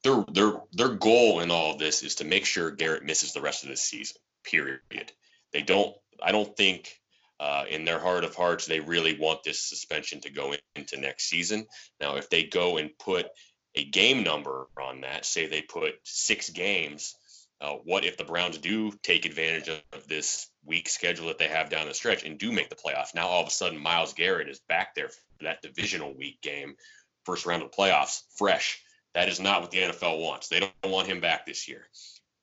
[0.04, 3.40] their their their goal in all of this is to make sure Garrett misses the
[3.40, 4.18] rest of the season.
[4.44, 4.80] Period.
[5.52, 5.96] They don't.
[6.22, 6.94] I don't think.
[7.40, 11.28] Uh, in their heart of hearts, they really want this suspension to go into next
[11.28, 11.64] season.
[12.00, 13.28] Now, if they go and put
[13.78, 17.14] a game number on that, say they put six games,
[17.60, 21.70] uh, what if the Browns do take advantage of, this weak schedule that they have
[21.70, 23.14] down the stretch and do make the playoffs?
[23.14, 26.74] Now all of a sudden Myles Garrett is back there for that divisional week game,
[27.24, 28.80] first round of playoffs, fresh.
[29.14, 30.48] That is not what the NFL wants.
[30.48, 31.86] They don't want him back this year.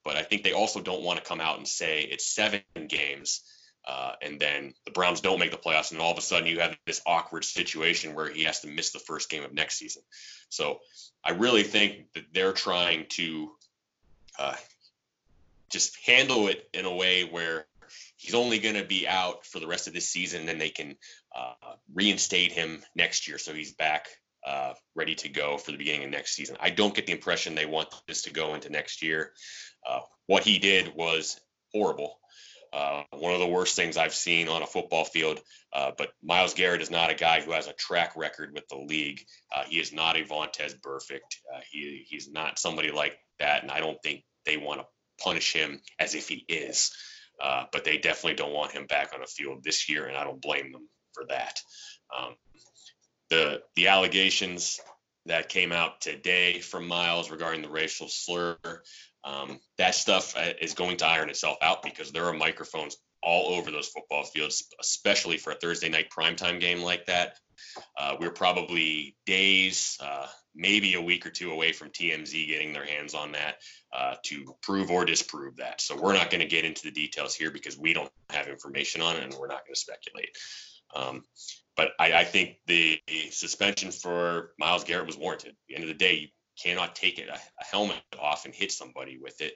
[0.04, 3.42] But I think they also don't want to come out and say it's seven games.
[3.88, 6.60] Uh, and then the Browns don't make the playoffs, and all of a sudden you
[6.60, 10.02] have this awkward situation where he has to miss the first game of next season.
[10.50, 10.80] So
[11.24, 13.52] I really think that they're trying to
[14.40, 14.56] uh,
[15.70, 17.68] just handle it in a way where
[18.18, 20.70] he's only going to be out for the rest of this season, and then they
[20.70, 20.96] can
[21.36, 21.54] uh,
[21.94, 24.08] reinstate him next year, so he's back
[24.46, 26.58] uh, ready to go for the beginning of next season.
[26.60, 29.34] I don't get the impression they want this to go into next year.
[29.88, 31.40] Uh, what he did was
[31.74, 32.20] horrible.
[32.74, 35.42] Uh, one of the worst things I've seen on a football field.
[35.74, 38.78] Uh, but Myles Garrett is not a guy who has a track record with the
[38.78, 39.22] league.
[39.54, 41.40] Uh, he is not a Vontaze Burfict.
[41.54, 44.88] Uh, he he's not somebody like that, and I don't think they want to
[45.24, 46.92] punish him as if he is.
[47.42, 50.24] Uh, but they definitely don't want him back on the field this year, and I
[50.24, 51.60] don't blame them for that.
[52.18, 52.36] Um,
[53.30, 54.80] the the allegations
[55.26, 58.58] that came out today from Myles regarding the racial slur,
[59.26, 63.56] um, that stuff uh, is going to iron itself out because there are microphones all
[63.56, 67.38] over those football fields, especially for a Thursday night primetime game like that.
[67.98, 72.86] Uh, we're probably days, uh, maybe a week or two away from TMZ getting their
[72.86, 73.56] hands on that
[73.92, 75.82] uh, to prove or disprove that.
[75.82, 79.02] So we're not going to get into the details here because we don't have information
[79.02, 80.38] on it and we're not going to speculate.
[80.94, 81.24] Um,
[81.76, 85.50] but I, I, think the suspension for Myles Garrett was warranted.
[85.50, 86.32] At the end of the day,
[86.62, 89.54] cannot take it, a, a helmet off and hit somebody with it.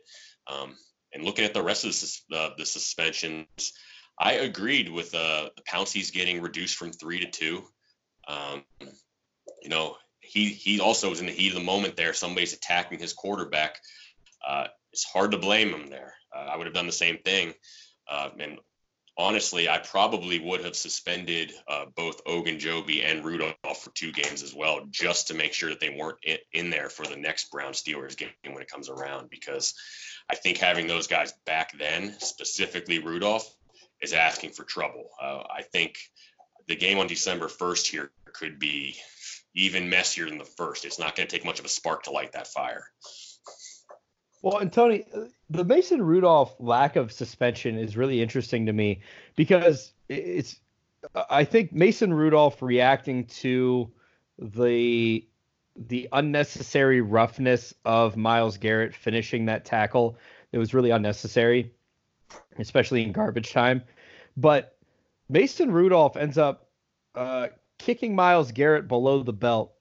[0.48, 0.76] Um,
[1.14, 1.92] and looking at the rest of
[2.30, 3.74] the, the suspensions,
[4.18, 7.64] I agreed with uh, Pouncey's getting reduced from three to two.
[8.28, 8.64] Um,
[9.62, 12.14] you know, he he also was in the heat of the moment there.
[12.14, 13.78] Somebody's attacking his quarterback.
[14.46, 16.14] Uh, it's hard to blame him there.
[16.36, 17.54] Uh, I would have done the same thing.
[18.08, 18.60] Uh, and
[19.18, 24.54] honestly, I probably would have suspended uh, both Ogunjobi and Rudolph for two games as
[24.54, 27.74] well, just to make sure that they weren't in, in there for the next Brown
[27.74, 29.30] Steelers game when it comes around.
[29.30, 29.74] Because
[30.30, 33.50] I think having those guys back then, specifically Rudolph,
[34.02, 35.10] is asking for trouble.
[35.22, 35.98] Uh, I think
[36.68, 38.96] the game on December 1st here could be
[39.56, 40.86] even messier than the first.
[40.86, 42.86] It's not going to take much of a spark to light that fire.
[44.42, 45.06] Well, and Tony,
[45.50, 49.02] the Mason Rudolph lack of suspension is really interesting to me
[49.36, 50.60] because it's,
[51.30, 53.92] I think Mason Rudolph reacting to
[54.38, 55.26] the
[55.88, 60.18] the unnecessary roughness of Myles Garrett finishing that tackle.
[60.52, 61.72] It was really unnecessary,
[62.58, 63.84] especially in garbage time.
[64.36, 64.76] But
[65.30, 66.68] Mason Rudolph ends up
[67.16, 67.48] uh,
[67.78, 69.74] kicking Myles Garrett below the belt,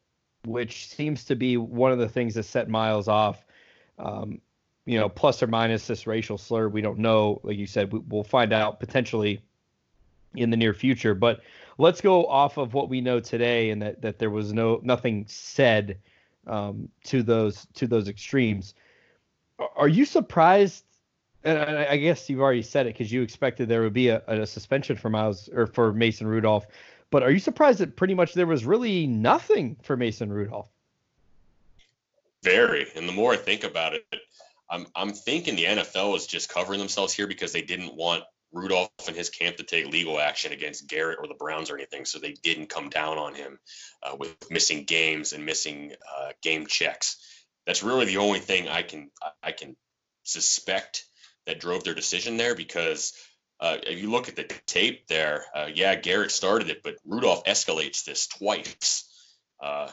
[0.44, 3.44] which seems to be one of the things that set Myles off.
[3.98, 4.40] Um,
[4.88, 7.40] you know, plus or minus this racial slur, we don't know.
[7.42, 9.40] Like you said, we, we'll find out potentially
[10.34, 11.14] in the near future.
[11.14, 11.40] But
[11.78, 15.26] let's go off of what we know today, and that that there was no nothing
[15.28, 15.98] said
[16.46, 18.74] um, to those to those extremes.
[19.76, 20.84] Are you surprised?
[21.44, 24.46] And I guess you've already said it because you expected there would be a, a
[24.46, 26.66] suspension for Myles or for Mason Rudolph
[27.10, 30.68] but are you surprised that pretty much there was really nothing for Mason Rudolph?
[32.42, 32.86] Very.
[32.94, 34.04] And the more I think about it,
[34.70, 38.90] I'm I'm thinking the NFL is just covering themselves here because they didn't want Rudolph
[39.06, 42.18] and his camp to take legal action against Garrett or the Browns or anything, so
[42.18, 43.58] they didn't come down on him
[44.02, 47.16] uh, with missing games and missing uh, game checks.
[47.66, 49.10] That's really the only thing I can
[49.42, 49.76] I can
[50.24, 51.04] suspect
[51.46, 53.14] that drove their decision there because
[53.60, 57.44] uh, if you look at the tape there, uh, yeah, Garrett started it, but Rudolph
[57.44, 59.04] escalates this twice.
[59.60, 59.88] Uh,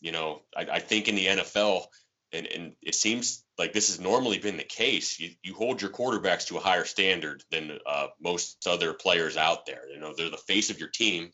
[0.00, 1.84] you know, I, I, think in the NFL,
[2.32, 5.20] and, and it seems like this has normally been the case.
[5.20, 9.66] You, you hold your quarterbacks to a higher standard than uh, most other players out
[9.66, 9.88] there.
[9.92, 11.30] You know, they're the face of your team,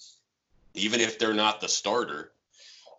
[0.75, 2.33] even if they're not the starter.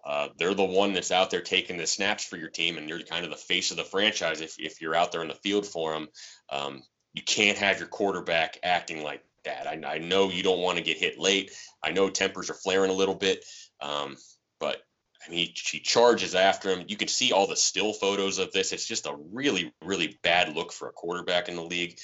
[0.06, 3.02] Uh, they're the one that's out there taking the snaps for your team, and you're
[3.02, 5.68] kind of the face of the franchise if, if you're out there on the field
[5.68, 6.08] for them.
[6.50, 9.68] Um, you can't have your quarterback acting like that.
[9.68, 11.52] I, I know you don't want to get hit late.
[11.84, 13.44] I know tempers are flaring a little bit,
[13.82, 14.16] um,
[14.60, 14.82] but
[15.26, 16.86] I mean, he, he charges after him.
[16.88, 18.72] You can see all the still photos of this.
[18.72, 22.00] It's just a really, really bad look for a quarterback in the league.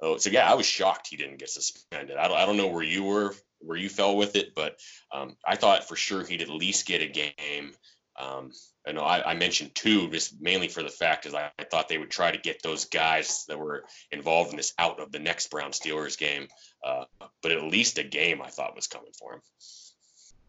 [0.00, 2.16] Oh, so yeah, I was shocked he didn't get suspended.
[2.16, 4.78] I don't, I don't know where you were where you fell with it, but
[5.12, 7.72] um, I thought for sure he'd at least get a game.
[8.18, 8.52] Um,
[8.86, 11.88] I know I, I, mentioned two just mainly for the fact is I, I, thought
[11.88, 15.18] they would try to get those guys that were involved in this out of the
[15.18, 16.48] next Brown Steelers game,
[16.84, 17.04] uh,
[17.42, 19.40] but at least a game I thought was coming for him.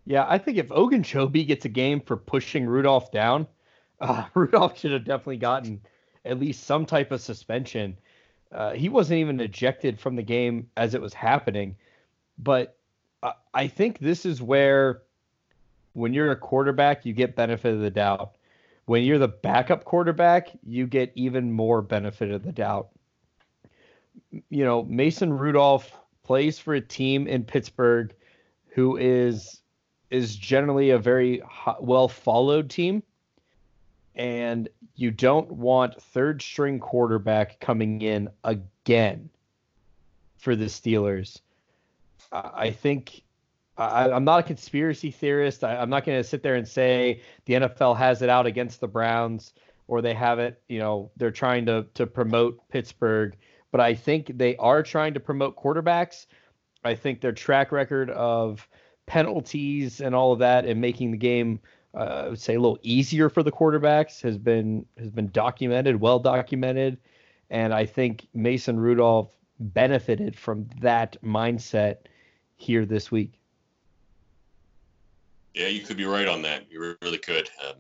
[0.06, 3.48] Yeah, I think if Ogunjobi gets a game for pushing Rudolph down,
[4.02, 5.82] uh, Rudolph should have definitely gotten
[6.26, 7.98] at least some type of suspension.
[8.52, 11.76] Uh, he wasn't even ejected from the game as it was happening,
[12.38, 12.78] but
[13.24, 15.04] I, I think this is where
[15.94, 18.36] when you're a quarterback, you get benefit of the doubt.
[18.86, 22.90] When you're the backup quarterback, you get even more benefit of the doubt.
[24.32, 28.14] You know, Mason Rudolph plays for a team in Pittsburgh
[28.74, 29.61] who is
[30.12, 31.42] is generally a very
[31.80, 33.02] well followed team
[34.16, 39.30] and you don't want third string quarterback coming in again
[40.38, 41.40] for the Steelers.
[42.32, 43.24] I think
[43.78, 45.64] I, am not a conspiracy theorist.
[45.64, 48.80] I, am not going to sit there and say the NFL has it out against
[48.80, 49.54] the Browns
[49.88, 53.36] or they have it, you know, they're trying to to promote Pittsburgh.
[53.72, 56.28] But I think they are trying to promote quarterbacks.
[56.84, 58.68] I think their track record of
[59.06, 61.60] penalties and all of that and making the game
[61.94, 66.00] uh, I would say a little easier for the quarterbacks has been has been documented,
[66.00, 66.98] well documented,
[67.50, 71.98] and I think Mason Rudolph benefited from that mindset
[72.56, 73.34] here this week.
[75.54, 76.72] Yeah, you could be right on that.
[76.72, 77.50] You really could.
[77.68, 77.76] Um,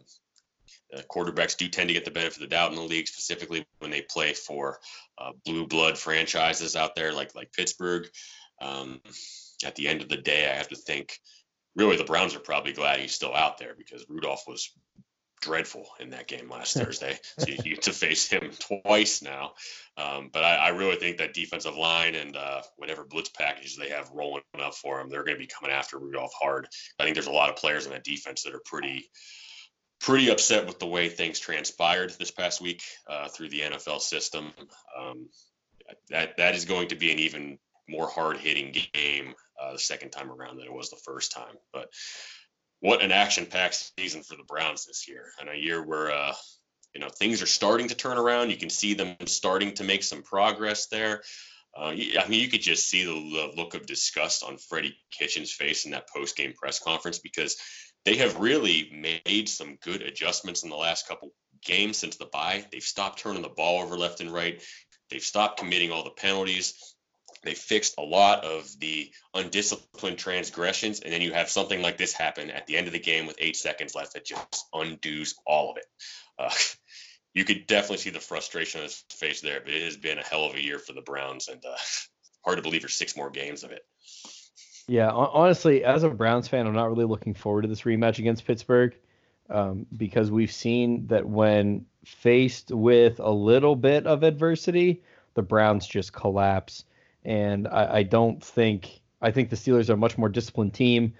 [0.94, 3.66] uh, quarterbacks do tend to get the benefit of the doubt in the league, specifically
[3.80, 4.80] when they play for
[5.18, 8.10] uh, blue blood franchises out there like like Pittsburgh.
[8.60, 9.00] Um,
[9.64, 11.18] at the end of the day, I have to think
[11.76, 14.72] really the Browns are probably glad he's still out there because Rudolph was
[15.42, 17.18] dreadful in that game last Thursday.
[17.40, 19.54] So you, get to face him twice now.
[19.98, 23.90] Um, but I, I, really think that defensive line and uh, whatever blitz packages they
[23.90, 26.68] have rolling up for him, they're going to be coming after Rudolph hard.
[27.00, 29.10] I think there's a lot of players in that defense that are pretty
[30.00, 34.52] pretty upset with the way things transpired this past week uh, through the NFL system.
[35.00, 35.30] Um,
[36.10, 37.58] that that is going to be an even
[37.90, 41.56] more hard hitting game uh, the second time around than it was the first time.
[41.74, 41.90] But
[42.80, 46.34] what an action packed season for the Browns this year, and a year where uh,
[46.94, 48.50] you know things are starting to turn around.
[48.50, 51.22] You can see them starting to make some progress there.
[51.78, 55.86] Uh, I mean, you could just see the, look of disgust on Freddie Kitchens' face
[55.86, 57.56] in that post game press conference because
[58.04, 58.90] they have really
[59.26, 61.32] made some good adjustments in the last couple
[61.64, 62.66] games since the bye.
[62.72, 64.62] They've stopped turning the ball over left and right.
[65.10, 66.91] They've stopped committing all the penalties.
[67.44, 72.14] They fixed a lot of the undisciplined transgressions, and then you have something like this
[72.14, 75.72] happen at the end of the game with eight seconds left that just undoes all
[75.72, 75.86] of it.
[76.38, 76.54] Uh,
[77.34, 80.24] you could definitely see the frustration on his face there, but it has been a
[80.24, 81.76] hell of a year for the Browns, and uh,
[82.46, 83.86] hard to believe there's six more games of it.
[84.88, 88.46] Yeah, honestly, as a Browns fan, I'm not really looking forward to this rematch against
[88.46, 88.96] Pittsburgh
[89.50, 95.88] um, because we've seen that when faced with a little bit of adversity, the Browns
[95.88, 96.84] just collapse
[97.26, 101.14] and I, I don't think I think the Steelers are a much more disciplined team.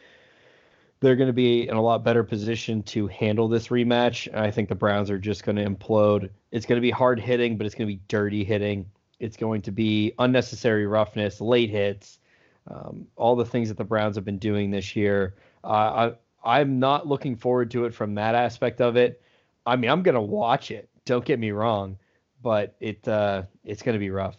[1.00, 4.34] They're going to be in a lot better position to handle this rematch.
[4.36, 6.30] I think the Browns are just going to implode.
[6.52, 8.86] It's going to be hard hitting, but it's going to be dirty hitting.
[9.20, 12.20] It's going to be unnecessary roughness, late hits,
[12.68, 15.36] um, all the things that the Browns have been doing this year.
[15.64, 16.12] Uh,
[16.44, 19.22] I, I'm not looking forward to it from that aspect of it.
[19.66, 20.90] I mean, I'm going to watch it.
[21.06, 21.98] Don't get me wrong,
[22.42, 24.38] but it uh, it's going to be rough.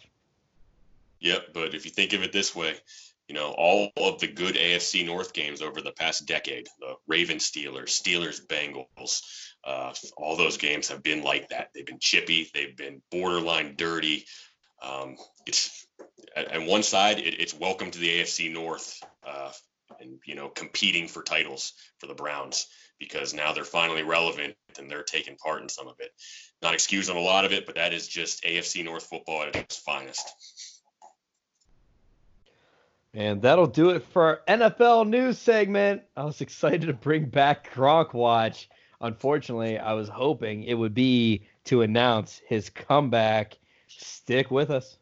[1.23, 2.75] Yep, but if you think of it this way,
[3.29, 7.49] you know, all of the good AFC North games over the past decade, the Ravens
[7.49, 9.21] Steelers, Steelers Bengals,
[9.63, 11.69] uh, all those games have been like that.
[11.73, 14.25] They've been chippy, they've been borderline dirty.
[14.81, 15.15] Um,
[15.47, 15.87] it's
[16.53, 19.53] on one side, it, it's welcome to the AFC North, uh,
[20.01, 22.67] and you know, competing for titles for the Browns
[22.99, 26.11] because now they're finally relevant and they're taking part in some of it.
[26.61, 29.77] Not excusing a lot of it, but that is just AFC North football at its
[29.77, 30.27] finest.
[33.13, 36.01] And that'll do it for our NFL news segment.
[36.17, 38.69] I was excited to bring back Gronk Watch.
[39.01, 43.57] Unfortunately, I was hoping it would be to announce his comeback.
[43.87, 44.97] Stick with us.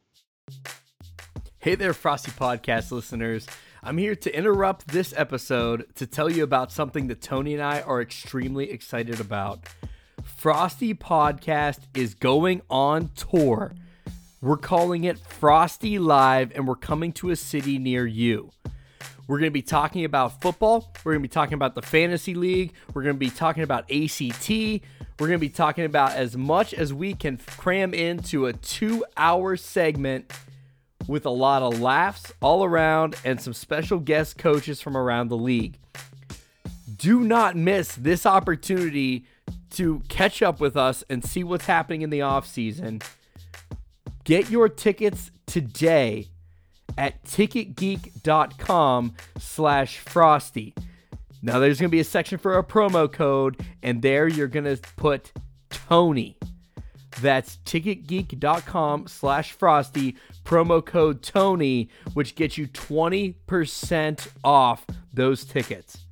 [1.60, 3.48] Hey there, Frosty Podcast listeners.
[3.84, 7.82] I'm here to interrupt this episode to tell you about something that Tony and I
[7.82, 9.68] are extremely excited about.
[10.24, 13.74] Frosty Podcast is going on tour
[14.42, 18.50] we're calling it Frosty Live, and we're coming to a city near you.
[19.28, 20.92] We're going to be talking about football.
[21.04, 22.74] We're going to be talking about the fantasy league.
[22.94, 24.50] We're going to be talking about ACT.
[24.50, 29.06] We're going to be talking about as much as we can cram into a two
[29.16, 30.34] hour segment
[31.08, 35.38] with a lot of laughs all around and some special guest coaches from around the
[35.38, 35.78] league.
[36.98, 39.26] Do not miss this opportunity
[39.72, 43.02] to catch up with us and see what's happening in the off season.
[44.24, 46.28] Get your tickets today
[46.98, 50.76] at ticketgeek.com slash frosty.
[51.42, 54.66] Now there's going to be a section for a promo code, and there you're going
[54.66, 55.32] to put
[55.70, 56.38] Tony.
[57.20, 60.16] That's ticketgeek.com slash frosty,
[60.46, 66.06] promo code Tony, which gets you 20% off those tickets.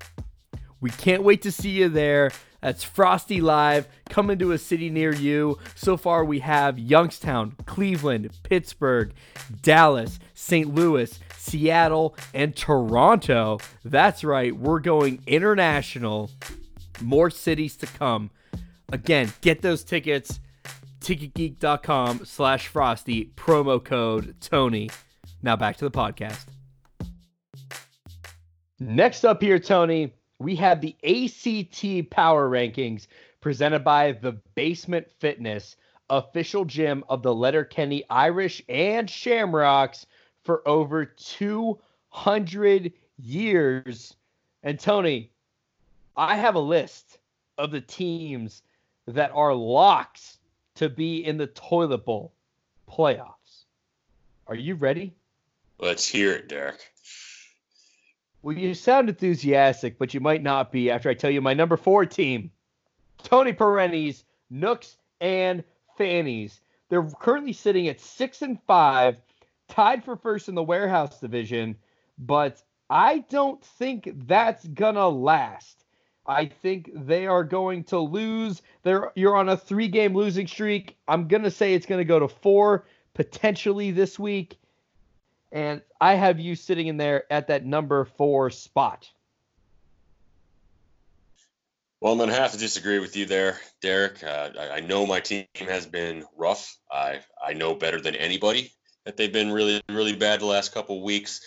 [0.81, 2.31] We can't wait to see you there.
[2.61, 5.57] That's Frosty Live coming to a city near you.
[5.75, 9.13] So far, we have Youngstown, Cleveland, Pittsburgh,
[9.61, 10.73] Dallas, St.
[10.73, 13.59] Louis, Seattle, and Toronto.
[13.85, 16.31] That's right, we're going international.
[17.01, 18.29] More cities to come.
[18.91, 20.39] Again, get those tickets.
[20.99, 24.89] TicketGeek.com slash Frosty, promo code Tony.
[25.41, 26.45] Now back to the podcast.
[28.81, 33.07] Next up here, Tony, we have the ACT Power Rankings
[33.41, 35.75] presented by the Basement Fitness,
[36.09, 40.05] official gym of the Letterkenny Irish and Shamrocks
[40.43, 44.15] for over 200 years.
[44.63, 45.31] And Tony,
[46.15, 47.19] I have a list
[47.57, 48.63] of the teams
[49.07, 50.37] that are locks
[50.75, 52.33] to be in the toilet bowl
[52.89, 53.65] playoffs.
[54.47, 55.13] Are you ready?
[55.77, 56.88] Let's hear it, Derek.
[58.41, 61.75] Well, you sound enthusiastic, but you might not be after I tell you my number
[61.75, 62.51] four team,
[63.21, 65.63] Tony Perenni's Nooks and
[65.97, 66.61] Fannies.
[66.87, 69.21] They're currently sitting at six and five,
[69.67, 71.75] tied for first in the warehouse division,
[72.17, 75.83] but I don't think that's gonna last.
[76.25, 78.61] I think they are going to lose.
[78.83, 80.95] They're you're on a three-game losing streak.
[81.07, 84.57] I'm gonna say it's gonna go to four potentially this week
[85.51, 89.09] and I have you sitting in there at that number four spot.
[92.01, 94.23] Well, I'm going to have to disagree with you there, Derek.
[94.23, 96.77] Uh, I, I, know my team has been rough.
[96.89, 98.71] I, I know better than anybody
[99.03, 101.41] that they've been really, really bad the last couple weeks.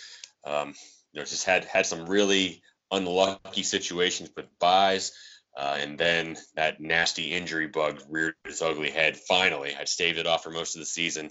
[0.45, 0.75] Um,
[1.11, 5.13] you know, just had had some really unlucky situations with byes.
[5.55, 9.17] Uh, and then that nasty injury bug reared its ugly head.
[9.17, 11.29] Finally, I'd staved it off for most of the season,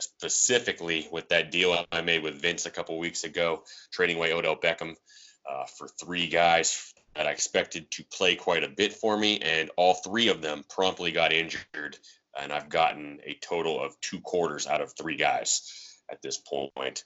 [0.00, 4.56] specifically with that deal I made with Vince a couple weeks ago, trading away Odell
[4.56, 4.94] Beckham
[5.48, 9.70] uh, for three guys that I expected to play quite a bit for me, and
[9.76, 11.98] all three of them promptly got injured.
[12.38, 15.70] And I've gotten a total of two quarters out of three guys
[16.10, 17.04] at this point.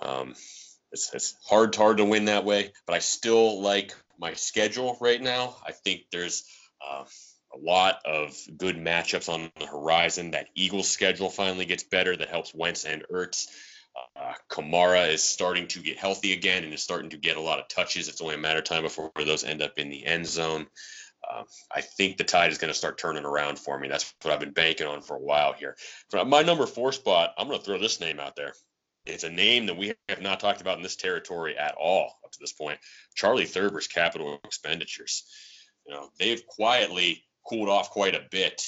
[0.00, 0.34] Um,
[0.92, 5.20] it's, it's hard, hard to win that way, but I still like my schedule right
[5.20, 5.56] now.
[5.66, 6.44] I think there's
[6.86, 7.04] uh,
[7.58, 10.32] a lot of good matchups on the horizon.
[10.32, 12.16] That Eagles schedule finally gets better.
[12.16, 13.46] That helps Wentz and Ertz.
[14.16, 17.58] Uh, Kamara is starting to get healthy again and is starting to get a lot
[17.58, 18.08] of touches.
[18.08, 20.66] It's only a matter of time before those end up in the end zone.
[21.28, 21.42] Uh,
[21.74, 23.88] I think the tide is going to start turning around for me.
[23.88, 25.76] That's what I've been banking on for a while here.
[26.10, 28.52] For my number four spot, I'm going to throw this name out there.
[29.04, 32.30] It's a name that we have not talked about in this territory at all up
[32.32, 32.78] to this point.
[33.14, 35.24] Charlie Thurber's capital expenditures.
[35.86, 38.62] You know, they've quietly cooled off quite a bit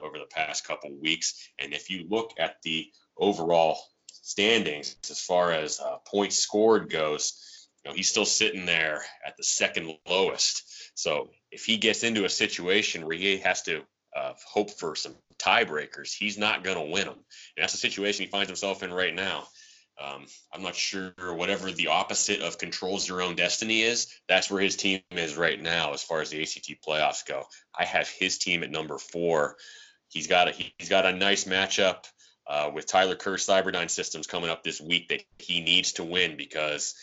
[0.00, 1.50] over the past couple weeks.
[1.58, 3.78] And if you look at the overall
[4.12, 9.36] standings as far as uh, points scored goes, you know, he's still sitting there at
[9.36, 10.62] the second lowest.
[10.94, 13.82] So if he gets into a situation where he has to
[14.16, 17.18] uh, hope for some tiebreakers, he's not going to win them.
[17.56, 19.44] And that's the situation he finds himself in right now.
[20.00, 24.08] Um, I'm not sure whatever the opposite of controls your own destiny is.
[24.28, 27.44] That's where his team is right now, as far as the ACT playoffs go.
[27.78, 29.56] I have his team at number four.
[30.08, 32.04] He's got a he's got a nice matchup
[32.46, 36.36] uh, with Tyler Kerr Cyberdyne Systems coming up this week that he needs to win
[36.36, 36.94] because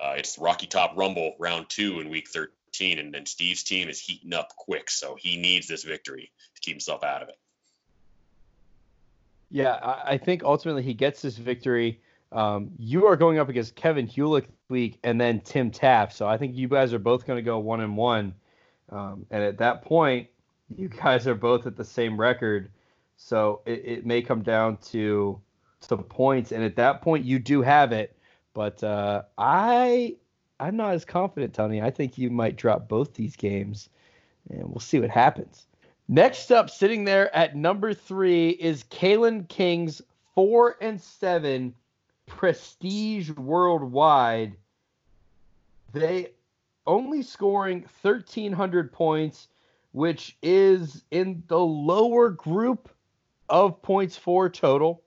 [0.00, 4.00] uh, it's Rocky Top Rumble round two in week 13, and then Steve's team is
[4.00, 7.38] heating up quick, so he needs this victory to keep himself out of it.
[9.50, 12.00] Yeah, I think ultimately he gets this victory
[12.34, 16.14] um, you are going up against Kevin Hulick week and then Tim Taft.
[16.14, 18.34] So I think you guys are both going to go one and one.
[18.90, 20.28] Um, and at that point,
[20.68, 22.70] you guys are both at the same record.
[23.16, 25.40] So it, it may come down to
[25.80, 26.50] some points.
[26.50, 28.18] And at that point, you do have it.
[28.52, 30.16] But uh, I
[30.60, 31.82] I'm not as confident, Tony.
[31.82, 33.88] I think you might drop both these games,
[34.50, 35.66] and we'll see what happens.
[36.06, 40.00] Next up, sitting there at number three is Kalen King's
[40.34, 41.74] four and seven
[42.26, 44.56] prestige worldwide.
[45.92, 46.30] They
[46.86, 49.48] only scoring 1,300 points,
[49.92, 52.90] which is in the lower group
[53.48, 55.02] of points for total.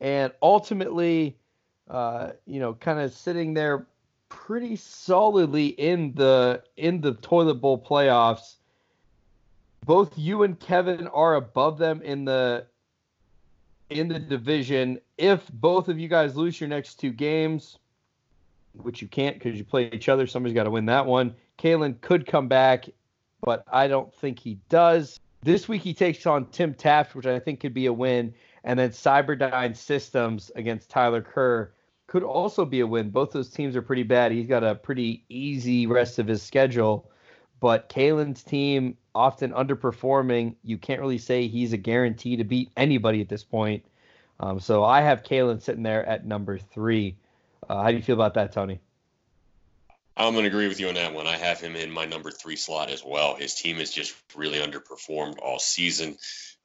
[0.00, 1.38] and ultimately,
[1.88, 3.86] uh, you know, kind of sitting there
[4.28, 8.56] pretty solidly in the in the toilet bowl playoffs.
[9.84, 12.66] Both you and Kevin are above them in the
[13.90, 14.98] in the division.
[15.18, 17.78] If both of you guys lose your next two games,
[18.72, 21.34] which you can't because you play each other, somebody's got to win that one.
[21.58, 22.86] Kalen could come back,
[23.40, 25.20] but I don't think he does.
[25.42, 28.78] This week he takes on Tim Taft, which I think could be a win, and
[28.78, 31.72] then Cyberdyne Systems against Tyler Kerr
[32.06, 33.10] could also be a win.
[33.10, 34.32] Both those teams are pretty bad.
[34.32, 37.10] He's got a pretty easy rest of his schedule,
[37.60, 40.56] but Kalen's team often underperforming.
[40.62, 43.84] You can't really say he's a guarantee to beat anybody at this point.
[44.40, 47.16] Um, so I have Kalen sitting there at number three.
[47.68, 48.80] Uh, how do you feel about that, Tony?
[50.16, 51.26] I'm going to agree with you on that one.
[51.26, 53.34] I have him in my number three slot as well.
[53.34, 56.16] His team has just really underperformed all season.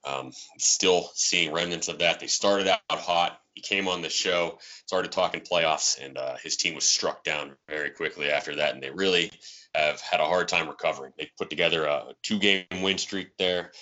[0.05, 2.19] Um, still seeing remnants of that.
[2.19, 3.41] They started out hot.
[3.59, 7.57] He came on the show, started talking playoffs, and uh, his team was struck down
[7.67, 8.73] very quickly after that.
[8.73, 9.33] And they really
[9.75, 11.11] have had a hard time recovering.
[11.17, 13.73] They put together a two game win streak there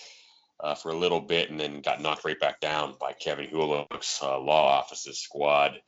[0.60, 4.20] uh, for a little bit and then got knocked right back down by Kevin Hulick's
[4.24, 5.80] uh, law office's squad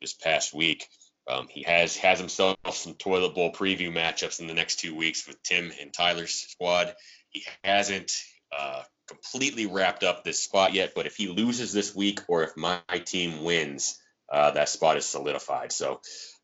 [0.00, 0.88] this past week.
[1.28, 5.24] Um, he has has himself some toilet bowl preview matchups in the next two weeks
[5.24, 6.96] with Tim and Tyler's squad.
[7.28, 8.12] He hasn't
[8.50, 12.56] uh, completely wrapped up this spot yet, but if he loses this week or if
[12.56, 14.00] my team wins,
[14.30, 15.72] uh, that spot is solidified.
[15.72, 16.00] So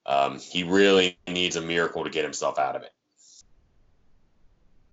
[0.06, 2.92] um, he really needs a miracle to get himself out of it.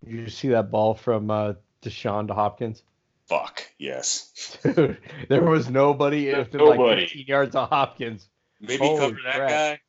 [0.05, 1.53] You see that ball from uh,
[1.83, 2.81] Deshaun to Hopkins?
[3.27, 4.57] Fuck yes.
[4.63, 4.97] Dude,
[5.27, 7.01] there was nobody within Nobody.
[7.01, 8.27] like 15 yards of Hopkins.
[8.59, 9.49] Maybe Holy cover that crap.
[9.49, 9.79] guy.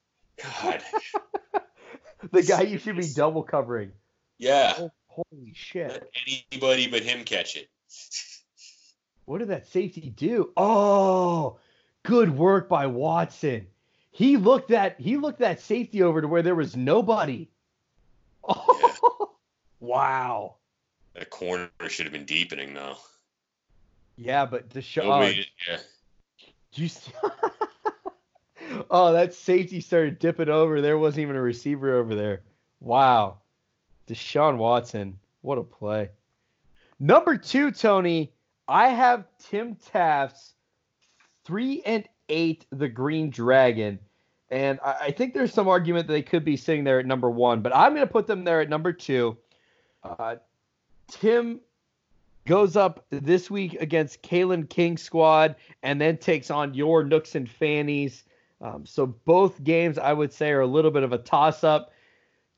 [1.52, 1.60] God,
[2.32, 3.92] The guy you should be double covering.
[4.38, 4.74] yeah.
[4.78, 5.90] Oh, holy shit.
[5.90, 6.08] Let
[6.52, 7.68] anybody but him catch it.
[9.26, 10.50] What did that safety do?
[10.56, 11.60] Oh,
[12.02, 13.68] good work by Watson.
[14.10, 17.48] He looked that he looked that safety over to where there was nobody.
[18.48, 19.30] Oh,
[19.78, 20.56] wow.
[21.14, 22.96] That corner should have been deepening though.
[24.16, 25.04] Yeah, but Deshaun.
[25.04, 25.72] Nobody, oh.
[25.72, 25.78] yeah.
[26.72, 27.12] Did you see?
[28.90, 30.80] oh, that safety started dipping over.
[30.80, 32.42] There wasn't even a receiver over there.
[32.80, 33.39] Wow.
[34.10, 35.18] Deshaun Watson.
[35.42, 36.10] What a play.
[36.98, 38.32] Number two, Tony.
[38.68, 40.54] I have Tim Taft's
[41.44, 43.98] three and eight, the Green Dragon.
[44.50, 47.30] And I, I think there's some argument that they could be sitting there at number
[47.30, 49.36] one, but I'm going to put them there at number two.
[50.02, 50.36] Uh,
[51.08, 51.60] Tim
[52.46, 57.48] goes up this week against Kalen King squad and then takes on your Nooks and
[57.48, 58.24] Fannies.
[58.60, 61.92] Um, so both games, I would say, are a little bit of a toss up.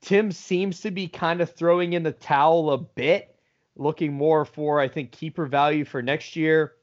[0.03, 3.35] Tim seems to be kind of throwing in the towel a bit,
[3.77, 6.75] looking more for, I think, keeper value for next year.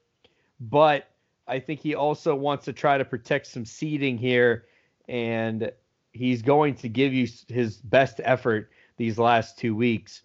[0.58, 1.08] But
[1.46, 4.66] I think he also wants to try to protect some seeding here,
[5.08, 5.70] and
[6.12, 10.22] he's going to give you his best effort these last two weeks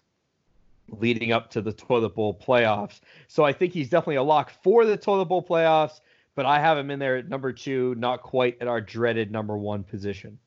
[0.88, 3.00] leading up to the toilet bowl playoffs.
[3.28, 6.00] So I think he's definitely a lock for the toilet bowl playoffs,
[6.34, 9.56] but I have him in there at number two, not quite at our dreaded number
[9.56, 10.38] one position.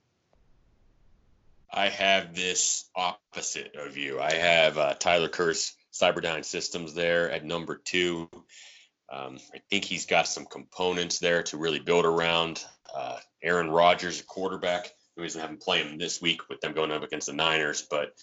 [1.72, 4.20] I have this opposite of you.
[4.20, 8.30] I have uh, Tyler Kerr's Cyberdyne Systems there at number two.
[9.12, 12.64] Um, I think he's got some components there to really build around.
[12.94, 16.92] Uh, Aaron Rodgers, a quarterback, who isn't having play him this week with them going
[16.92, 18.14] up against the Niners, but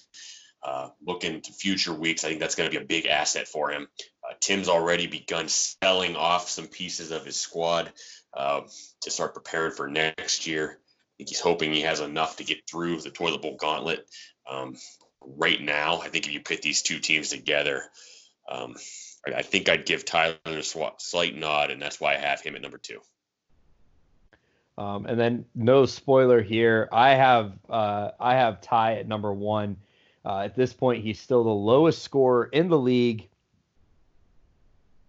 [0.64, 3.70] uh, looking to future weeks, I think that's going to be a big asset for
[3.70, 3.86] him.
[4.28, 7.92] Uh, Tim's already begun selling off some pieces of his squad
[8.34, 8.62] uh,
[9.03, 10.80] to start preparing for next year.
[11.17, 14.07] Think he's hoping he has enough to get through the toilet bowl gauntlet.
[14.49, 14.77] Um,
[15.21, 17.85] right now, I think if you put these two teams together,
[18.49, 18.75] um,
[19.27, 22.41] I, I think I'd give Tyler a sw- slight nod, and that's why I have
[22.41, 23.01] him at number two.
[24.79, 26.89] Um, and then no spoiler here.
[26.93, 29.79] I have uh, I have Ty at number one.
[30.25, 33.29] Uh, at this point, he's still the lowest scorer in the league.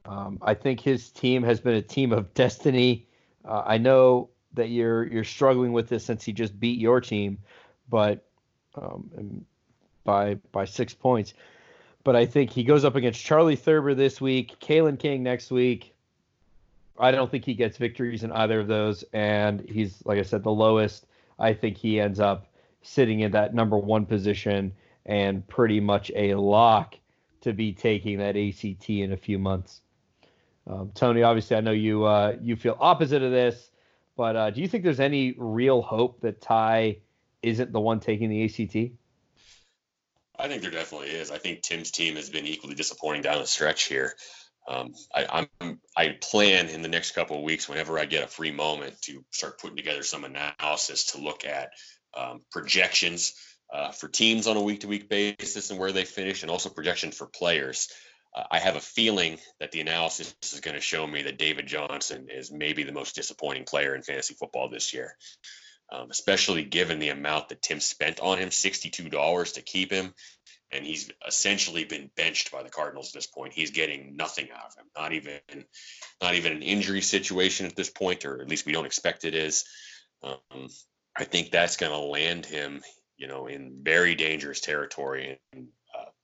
[0.05, 3.07] Um, I think his team has been a team of destiny.
[3.43, 7.37] Uh, I know that you're you're struggling with this since he just beat your team,
[7.89, 8.25] but
[8.75, 9.45] um,
[10.03, 11.33] by by six points.
[12.03, 15.93] But I think he goes up against Charlie Thurber this week, Kalen King next week.
[16.99, 20.43] I don't think he gets victories in either of those, and he's like I said,
[20.43, 21.05] the lowest.
[21.39, 22.47] I think he ends up
[22.81, 24.73] sitting in that number one position
[25.05, 26.95] and pretty much a lock
[27.41, 29.81] to be taking that ACT in a few months.
[30.65, 33.69] Um, Tony, obviously, I know you uh, you feel opposite of this,
[34.17, 36.97] but uh, do you think there's any real hope that Ty
[37.43, 38.97] isn't the one taking the ACT?
[40.39, 41.31] I think there definitely is.
[41.31, 44.13] I think Tim's team has been equally disappointing down the stretch here.
[44.67, 48.27] um, I, am I plan in the next couple of weeks, whenever I get a
[48.27, 51.69] free moment, to start putting together some analysis to look at
[52.15, 53.33] um, projections
[53.73, 57.27] uh, for teams on a week-to-week basis and where they finish, and also projections for
[57.27, 57.89] players.
[58.37, 61.65] Uh, I have a feeling that the analysis is going to show me that David
[61.65, 65.17] Johnson is maybe the most disappointing player in fantasy football this year,
[65.91, 70.13] um, especially given the amount that Tim spent on him, sixty-two dollars to keep him,
[70.71, 73.53] and he's essentially been benched by the Cardinals at this point.
[73.53, 75.39] He's getting nothing out of him, not even
[76.21, 79.33] not even an injury situation at this point, or at least we don't expect it
[79.33, 79.65] is.
[80.21, 80.67] Um,
[81.15, 82.81] I think that's going to land him,
[83.17, 85.69] you know, in very dangerous territory, and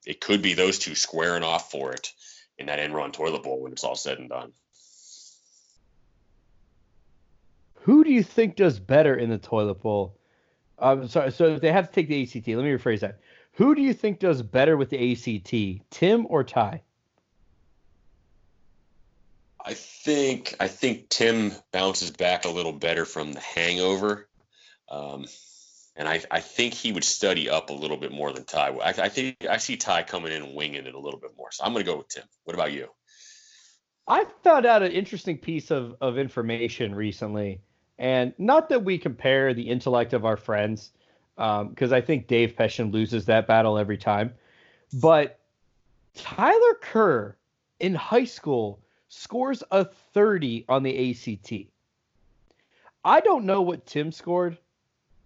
[0.06, 2.12] it could be those two squaring off for it
[2.58, 4.54] in that Enron toilet bowl when it's all said and done.
[7.82, 10.18] Who do you think does better in the toilet bowl?
[10.80, 11.32] I'm sorry.
[11.32, 12.47] So they have to take the ACT.
[12.47, 13.20] Let me rephrase that.
[13.54, 16.82] Who do you think does better with the ACT, Tim or Ty?
[19.66, 24.28] I think I think Tim bounces back a little better from the hangover,
[24.89, 25.26] um,
[25.96, 28.70] and I, I think he would study up a little bit more than Ty.
[28.70, 31.52] I, I think I see Ty coming in and winging it a little bit more.
[31.52, 32.24] So I'm going to go with Tim.
[32.46, 32.89] What about you?
[34.08, 37.62] I found out an interesting piece of of information recently,
[37.98, 40.91] and not that we compare the intellect of our friends
[41.36, 44.34] because um, I think Dave Peshin loses that battle every time.
[45.02, 45.39] But
[46.14, 47.36] Tyler Kerr
[47.80, 51.70] in high school scores a 30 on the ACT.
[53.06, 54.58] I don't know what Tim scored.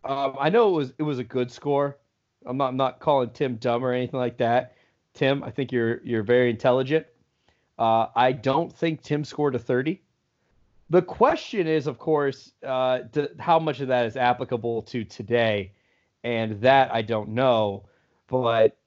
[0.08, 1.98] Um, I know it was it was a good score.
[2.46, 4.76] I'm not I'm not calling Tim dumb or anything like that.
[5.14, 7.06] Tim, I think you're you're very intelligent.
[7.78, 10.02] Uh, I don't think Tim scored a 30.
[10.90, 15.74] The question is, of course, uh, to, how much of that is applicable to today
[16.24, 17.84] and that I don't know.
[18.28, 18.78] But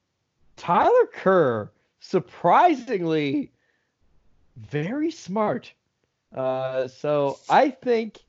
[0.56, 3.52] Tyler Kerr, surprisingly,
[4.56, 5.72] very smart.
[6.34, 8.20] Uh, so I think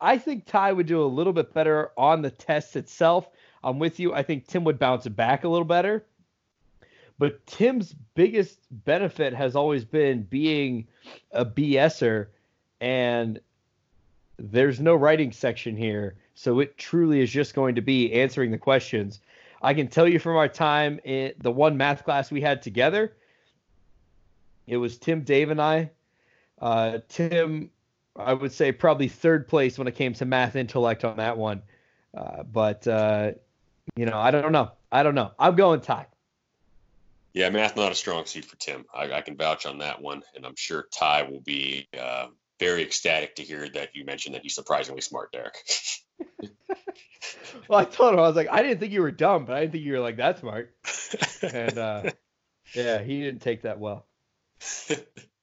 [0.00, 3.28] I think Ty would do a little bit better on the test itself.
[3.64, 4.12] I'm with you.
[4.12, 6.04] I think Tim would bounce it back a little better.
[7.18, 10.86] But Tim's biggest benefit has always been being
[11.32, 12.26] a BSer,
[12.80, 13.40] and
[14.38, 16.16] there's no writing section here.
[16.34, 19.20] So it truly is just going to be answering the questions.
[19.62, 23.14] I can tell you from our time in the one math class we had together,
[24.66, 25.90] it was Tim, Dave, and I.
[26.60, 27.70] Uh, Tim,
[28.18, 31.62] I would say probably third place when it came to math intellect on that one.
[32.16, 33.32] Uh, but, uh,
[33.94, 34.72] you know, I don't know.
[34.90, 35.32] I don't know.
[35.38, 36.06] I'm going Ty.
[37.34, 38.86] Yeah, math not a strong suit for Tim.
[38.94, 42.82] I, I can vouch on that one, and I'm sure Ty will be uh, very
[42.82, 45.54] ecstatic to hear that you mentioned that he's surprisingly smart, Derek.
[47.68, 49.60] well, I told him I was like, I didn't think you were dumb, but I
[49.60, 50.74] didn't think you were like that smart.
[51.42, 52.10] and uh,
[52.74, 54.06] yeah, he didn't take that well.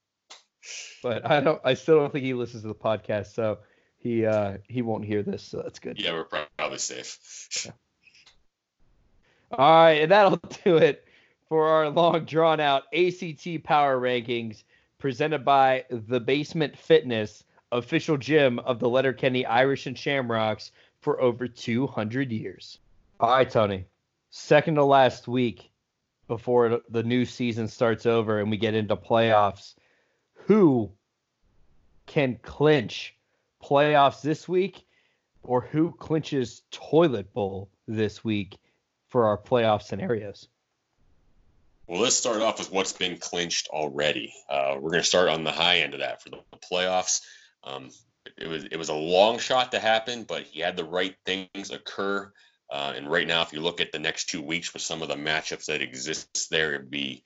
[1.04, 1.60] but I don't.
[1.62, 3.58] I still don't think he listens to the podcast, so
[3.98, 5.42] he uh, he won't hear this.
[5.42, 6.00] So that's good.
[6.00, 7.62] Yeah, we're probably safe.
[7.66, 7.72] Yeah.
[9.52, 11.06] All right, and that'll do it
[11.50, 14.64] for our long drawn out ACT power rankings
[14.98, 21.46] presented by the Basement Fitness, official gym of the Letterkenny Irish and Shamrocks for over
[21.46, 22.78] 200 years.
[23.20, 23.84] All right, Tony.
[24.30, 25.70] Second to last week
[26.28, 29.74] before the new season starts over and we get into playoffs.
[30.46, 30.92] Who
[32.06, 33.14] can clinch
[33.62, 34.84] playoffs this week
[35.42, 38.58] or who clinches toilet bowl this week
[39.08, 40.48] for our playoff scenarios?
[41.86, 44.34] Well, let's start off with what's been clinched already.
[44.48, 46.38] Uh, we're going to start on the high end of that for the
[46.70, 47.20] playoffs.
[47.62, 47.90] Um,
[48.38, 51.70] it was it was a long shot to happen, but he had the right things
[51.70, 52.30] occur.
[52.70, 55.08] Uh, and right now, if you look at the next two weeks with some of
[55.08, 57.22] the matchups that exist there, it'd be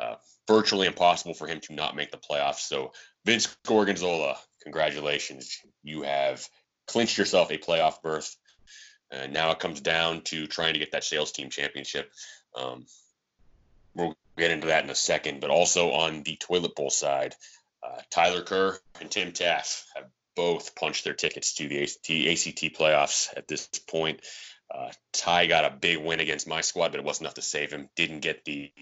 [0.00, 0.14] uh,
[0.48, 2.60] virtually impossible for him to not make the playoffs.
[2.60, 2.92] So,
[3.24, 5.58] Vince Gorgonzola, congratulations!
[5.82, 6.46] You have
[6.86, 8.36] clinched yourself a playoff berth.
[9.10, 12.10] And now it comes down to trying to get that sales team championship.
[12.56, 12.86] Um,
[13.94, 15.40] We'll get into that in a second.
[15.40, 17.34] But also on the toilet bowl side,
[17.82, 22.78] uh, Tyler Kerr and Tim Taft have both punched their tickets to the ACT, ACT
[22.78, 24.20] playoffs at this point.
[24.74, 27.70] Uh, Ty got a big win against my squad, but it wasn't enough to save
[27.70, 27.90] him.
[27.96, 28.72] Didn't get the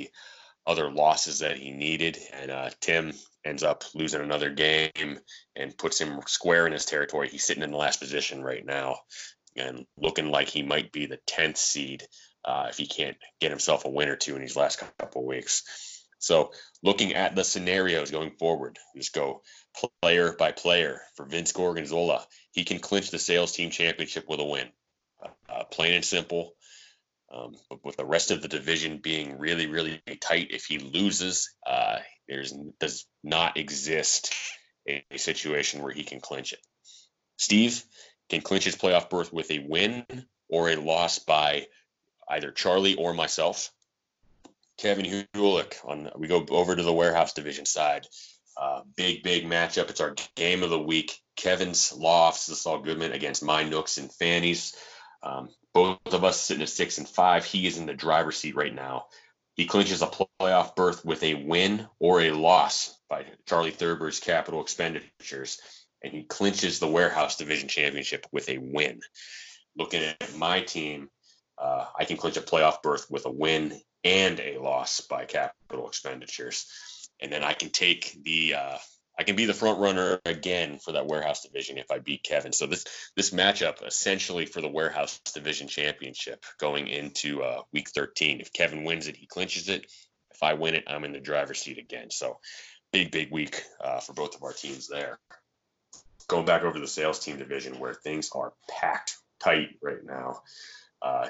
[0.66, 2.18] other losses that he needed.
[2.32, 3.12] And uh, Tim
[3.44, 5.18] ends up losing another game
[5.56, 7.28] and puts him square in his territory.
[7.28, 8.96] He's sitting in the last position right now
[9.56, 12.04] and looking like he might be the 10th seed
[12.44, 15.62] uh, if he can't get himself a win or two in these last couple weeks.
[16.18, 16.52] So,
[16.82, 19.42] looking at the scenarios going forward, just go
[20.02, 22.26] player by player for Vince Gorgonzola.
[22.52, 24.68] He can clinch the sales team championship with a win,
[25.48, 26.52] uh, plain and simple.
[27.32, 31.54] Um, but with the rest of the division being really, really tight, if he loses,
[31.66, 34.32] uh, There's does not exist
[34.88, 36.60] a, a situation where he can clinch it.
[37.36, 37.82] Steve
[38.28, 40.04] can clinch his playoff berth with a win
[40.48, 41.66] or a loss by
[42.28, 43.70] either Charlie or myself.
[44.78, 48.06] Kevin Hulick on we go over to the warehouse division side.
[48.56, 49.90] Uh, big, big matchup.
[49.90, 51.18] It's our game of the week.
[51.36, 54.74] Kevin's Lofts, the Saul Goodman against my Nooks and Fannies.
[55.22, 57.44] Um, both of us sitting at six and five.
[57.44, 59.06] He is in the driver's seat right now.
[59.54, 64.62] He clinches a playoff berth with a win or a loss by Charlie Thurber's capital
[64.62, 65.60] expenditures,
[66.02, 69.00] and he clinches the warehouse division championship with a win.
[69.76, 71.10] Looking at my team,
[71.58, 75.88] uh, I can clinch a playoff berth with a win and a loss by capital
[75.88, 76.66] expenditures,
[77.20, 78.78] and then I can take the uh,
[79.20, 82.54] I can be the front runner again for that warehouse division if I beat Kevin.
[82.54, 88.40] So this this matchup essentially for the warehouse division championship going into uh, week 13.
[88.40, 89.84] If Kevin wins it, he clinches it.
[90.30, 92.10] If I win it, I'm in the driver's seat again.
[92.10, 92.38] So
[92.94, 95.18] big big week uh, for both of our teams there.
[96.26, 100.40] Going back over the sales team division where things are packed tight right now.
[101.02, 101.28] Uh,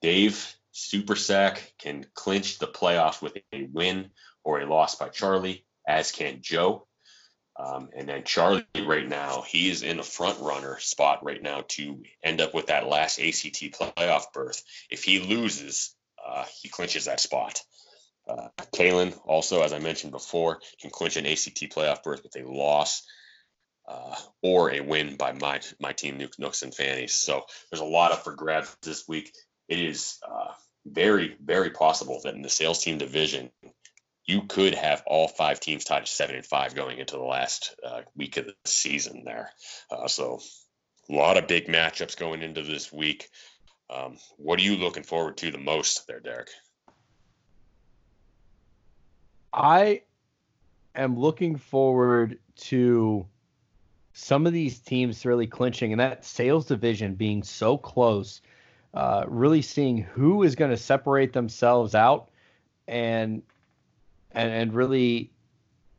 [0.00, 4.08] Dave Super Sack can clinch the playoffs with a win
[4.42, 6.86] or a loss by Charlie, as can Joe.
[7.58, 11.64] Um, and then Charlie right now, he is in a front runner spot right now
[11.68, 14.62] to end up with that last ACT playoff berth.
[14.90, 15.94] If he loses,
[16.24, 17.60] uh, he clinches that spot.
[18.28, 22.46] Uh, Kalen also, as I mentioned before, can clinch an ACT playoff berth with a
[22.46, 23.02] loss
[23.88, 27.14] uh, or a win by my my team, Nooks and Fannies.
[27.14, 29.32] So there's a lot up for grabs this week.
[29.68, 30.52] It is uh,
[30.84, 33.50] very, very possible that in the sales team division,
[34.26, 37.76] you could have all five teams tied at seven and five going into the last
[37.86, 39.50] uh, week of the season there.
[39.90, 40.40] Uh, so
[41.08, 43.28] a lot of big matchups going into this week.
[43.88, 46.48] Um, what are you looking forward to the most there, Derek?
[49.52, 50.02] I
[50.96, 53.26] am looking forward to
[54.12, 58.40] some of these teams really clinching and that sales division being so close.
[58.92, 62.30] Uh, really seeing who is going to separate themselves out
[62.88, 63.42] and
[64.36, 65.32] and and really,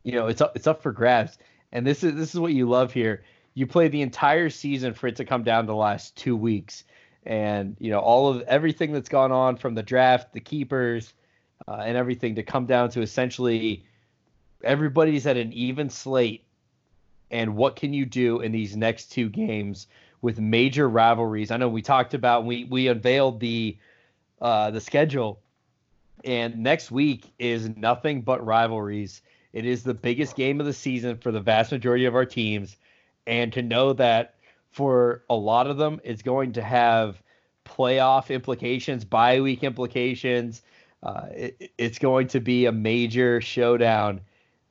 [0.04, 1.36] you know, it's up it's up for grabs.
[1.72, 3.24] And this is this is what you love here.
[3.52, 6.84] You play the entire season for it to come down to the last two weeks,
[7.26, 11.12] and you know all of everything that's gone on from the draft, the keepers,
[11.66, 13.84] uh, and everything to come down to essentially
[14.64, 16.44] everybody's at an even slate.
[17.30, 19.88] And what can you do in these next two games
[20.22, 21.50] with major rivalries?
[21.50, 23.76] I know we talked about we we unveiled the
[24.40, 25.40] uh, the schedule
[26.24, 29.22] and next week is nothing but rivalries.
[29.52, 32.76] It is the biggest game of the season for the vast majority of our teams.
[33.26, 34.34] And to know that
[34.70, 37.22] for a lot of them, it's going to have
[37.64, 40.62] playoff implications, bye week implications.
[41.02, 44.20] Uh, it, it's going to be a major showdown,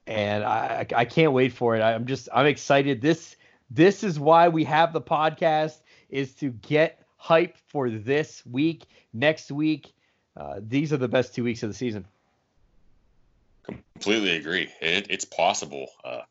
[0.06, 1.82] and I, I can't wait for it.
[1.82, 3.02] I'm just I'm excited.
[3.02, 3.38] This
[3.70, 5.78] this is why we have the podcast
[6.10, 8.86] is to get hype for this week.
[9.14, 9.94] Next week
[10.38, 12.06] uh, these are the best two weeks of the season.
[13.64, 14.70] Completely agree.
[14.82, 16.22] It, it's possible, uh,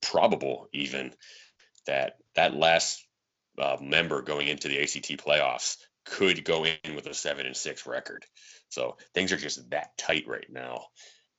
[0.00, 1.12] probable even,
[1.86, 3.04] that that last
[3.58, 7.86] uh, member going into the ACT playoffs could go in with a seven and six
[7.86, 8.24] record.
[8.68, 10.86] So things are just that tight right now.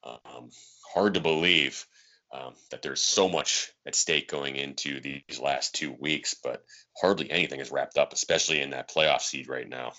[0.03, 0.49] Um,
[0.93, 1.85] hard to believe
[2.33, 6.63] um, that there's so much at stake going into these last two weeks, but
[6.99, 9.93] hardly anything is wrapped up, especially in that playoff seed right now.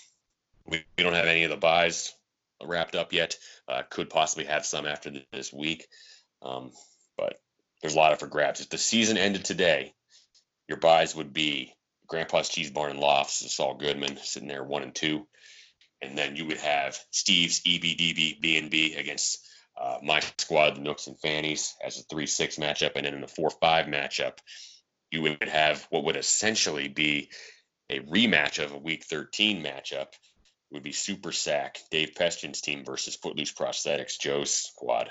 [0.67, 2.15] We, we don't have any of the byes
[2.65, 3.37] wrapped up yet.
[3.69, 5.87] Uh, could possibly have some after this week,
[6.43, 6.73] um,
[7.17, 7.39] but
[7.81, 8.61] there's a lot of for grabs.
[8.61, 9.95] If the season ended today,
[10.69, 11.75] your byes would be
[12.07, 15.27] Grandpa's Cheese Barn and Lofts, Saul Goodman sitting there one and two,
[16.03, 19.47] and then you would have Steve's EBDB B and B against
[19.81, 23.29] uh, my squad, the Nooks and Fannies, as a three-six matchup, and then in the
[23.29, 24.39] four-five matchup,
[25.11, 27.31] you would have what would essentially be
[27.91, 30.09] a rematch of a Week 13 matchup
[30.71, 35.11] would be Super Sack, Dave Peston's team versus Footloose Prosthetics, Joe's squad.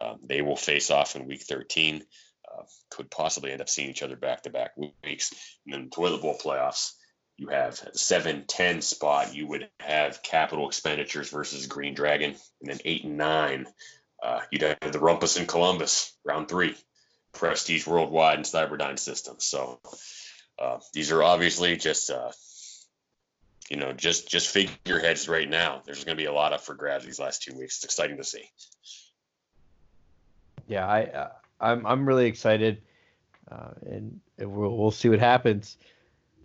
[0.00, 2.04] Um, they will face off in week 13.
[2.52, 5.32] Uh, could possibly end up seeing each other back to back weeks.
[5.64, 6.92] And then Toilet Bowl playoffs,
[7.36, 9.34] you have 7 10 spot.
[9.34, 12.34] You would have capital expenditures versus Green Dragon.
[12.60, 13.66] And then 8 and 9,
[14.22, 16.74] uh, you'd have the Rumpus in Columbus, round three,
[17.32, 19.44] Prestige Worldwide and Cyberdyne Systems.
[19.44, 19.80] So
[20.58, 22.30] uh, these are obviously just uh,
[23.70, 25.80] you know, just just figureheads right now.
[25.86, 27.76] There's going to be a lot up for grabs these last two weeks.
[27.76, 28.44] It's exciting to see.
[30.66, 32.82] Yeah, I uh, I'm I'm really excited,
[33.50, 35.76] uh, and we'll we'll see what happens,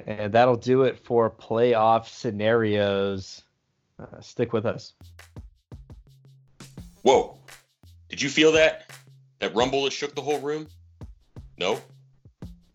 [0.05, 3.41] and that'll do it for playoff scenarios.
[3.99, 4.93] Uh, stick with us.
[7.01, 7.39] Whoa!
[8.09, 8.91] Did you feel that?
[9.39, 10.67] That rumble that shook the whole room?
[11.57, 11.80] No?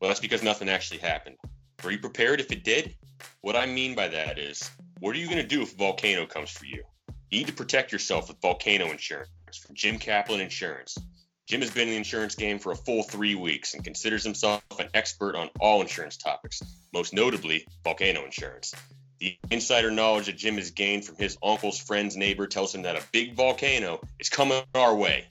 [0.01, 1.37] Well, that's because nothing actually happened.
[1.83, 2.95] Were you prepared if it did?
[3.41, 6.27] What I mean by that is, what are you going to do if a volcano
[6.27, 6.85] comes for you?
[7.31, 9.31] You need to protect yourself with volcano insurance
[9.65, 10.99] from Jim Kaplan Insurance.
[11.47, 14.63] Jim has been in the insurance game for a full three weeks and considers himself
[14.79, 16.63] an expert on all insurance topics,
[16.93, 18.75] most notably volcano insurance.
[19.19, 22.97] The insider knowledge that Jim has gained from his uncle's friend's neighbor tells him that
[22.97, 25.27] a big volcano is coming our way.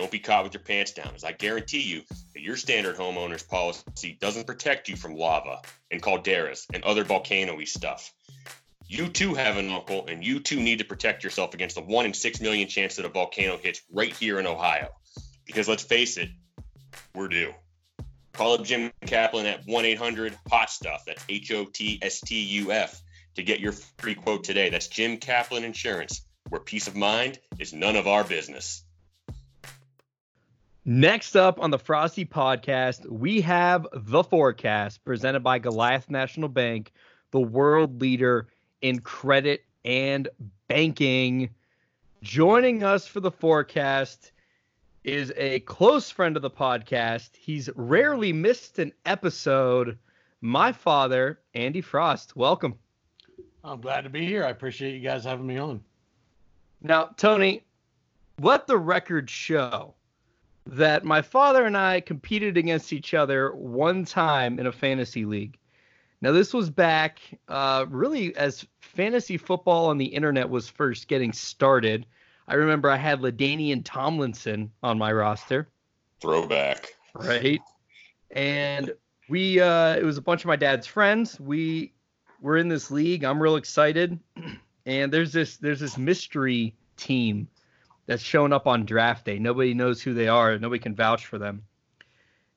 [0.00, 3.42] Don't be caught with your pants down, as I guarantee you that your standard homeowner's
[3.42, 8.10] policy doesn't protect you from lava and calderas and other volcano stuff.
[8.88, 12.06] You too have an uncle, and you too need to protect yourself against the one
[12.06, 14.88] in six million chance that a volcano hits right here in Ohio.
[15.44, 16.30] Because let's face it,
[17.14, 17.52] we're due.
[18.32, 21.04] Call up Jim Kaplan at 1 800 HOT STUFF.
[21.04, 22.98] That's H O T S T U F
[23.34, 24.70] to get your free quote today.
[24.70, 28.82] That's Jim Kaplan Insurance, where peace of mind is none of our business.
[30.86, 36.92] Next up on the Frosty podcast, we have the forecast presented by Goliath National Bank,
[37.32, 38.48] the world leader
[38.80, 40.26] in credit and
[40.68, 41.50] banking.
[42.22, 44.32] Joining us for the forecast
[45.04, 47.36] is a close friend of the podcast.
[47.36, 49.98] He's rarely missed an episode.
[50.40, 52.36] My father, Andy Frost.
[52.36, 52.74] Welcome.
[53.62, 54.46] I'm glad to be here.
[54.46, 55.84] I appreciate you guys having me on.
[56.80, 57.64] Now, Tony,
[58.40, 59.94] let the record show
[60.70, 65.58] that my father and I competed against each other one time in a fantasy league.
[66.22, 67.18] Now, this was back
[67.48, 72.06] uh, really as fantasy football on the internet was first getting started.
[72.46, 75.68] I remember I had LaDainian Tomlinson on my roster.
[76.20, 76.94] Throwback.
[77.14, 77.60] Right.
[78.30, 78.92] And
[79.28, 81.40] we, uh, it was a bunch of my dad's friends.
[81.40, 81.94] We
[82.40, 83.24] were in this league.
[83.24, 84.18] I'm real excited.
[84.86, 87.46] And there's this, there's this mystery team
[88.06, 89.38] that's showing up on draft day.
[89.38, 90.58] Nobody knows who they are.
[90.58, 91.62] Nobody can vouch for them.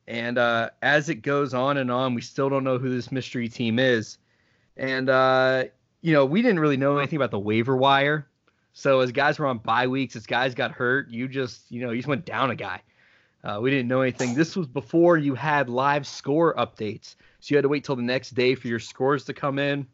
[0.06, 3.48] And uh, as it goes on and on, we still don't know who this mystery
[3.48, 4.18] team is.
[4.76, 5.64] And uh,
[6.02, 8.26] you know, we didn't really know anything about the waiver wire.
[8.74, 11.90] So as guys were on bye weeks, as guys got hurt, you just you know
[11.90, 12.82] you just went down a guy.
[13.42, 14.34] Uh, we didn't know anything.
[14.34, 18.02] This was before you had live score updates, so you had to wait till the
[18.02, 19.86] next day for your scores to come in.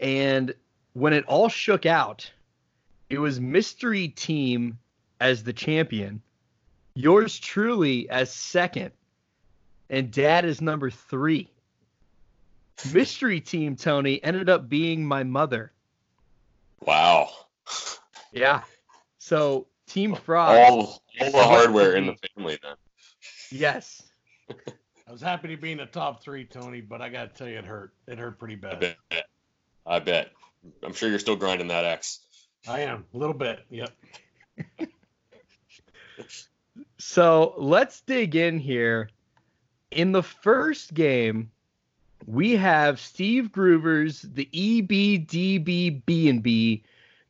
[0.00, 0.54] And
[0.94, 2.30] when it all shook out,
[3.14, 4.78] it was mystery team
[5.20, 6.20] as the champion,
[6.94, 8.90] yours truly as second,
[9.88, 11.48] and dad is number three.
[12.92, 15.72] Mystery team Tony ended up being my mother.
[16.80, 17.30] Wow.
[18.32, 18.62] Yeah.
[19.18, 20.56] So Team Frog.
[20.56, 22.74] All, all the hardware in the family then.
[23.52, 24.02] Yes.
[24.50, 27.48] I was happy to be in the top three, Tony, but I got to tell
[27.48, 27.92] you, it hurt.
[28.08, 28.72] It hurt pretty bad.
[28.72, 28.96] I bad.
[29.08, 29.26] bet.
[29.86, 30.32] I bet.
[30.82, 32.20] I'm sure you're still grinding that X.
[32.66, 33.64] I am a little bit.
[33.70, 33.90] Yep.
[37.06, 39.10] So let's dig in here.
[39.90, 41.50] In the first game,
[42.26, 46.82] we have Steve Groover's the E EBDB B&B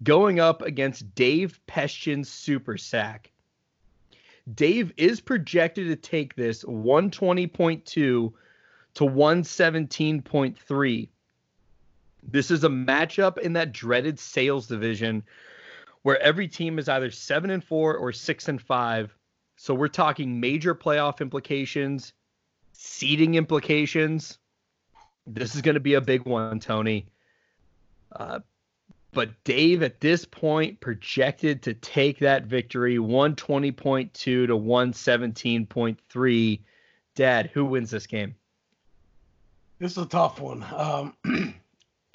[0.05, 3.33] going up against Dave Peshchin's Super Sack.
[4.55, 8.33] Dave is projected to take this 120.2 to
[8.95, 11.09] 117.3.
[12.31, 15.23] This is a matchup in that dreaded sales division
[16.03, 19.17] where every team is either 7 and 4 or 6 and 5.
[19.57, 22.13] So we're talking major playoff implications,
[22.73, 24.39] seeding implications.
[25.27, 27.07] This is going to be a big one, Tony.
[28.13, 28.41] Uh,
[29.13, 36.61] but Dave, at this point, projected to take that victory 120.2 to 117.3.
[37.15, 38.35] Dad, who wins this game?
[39.79, 40.65] This is a tough one.
[40.75, 41.15] Um,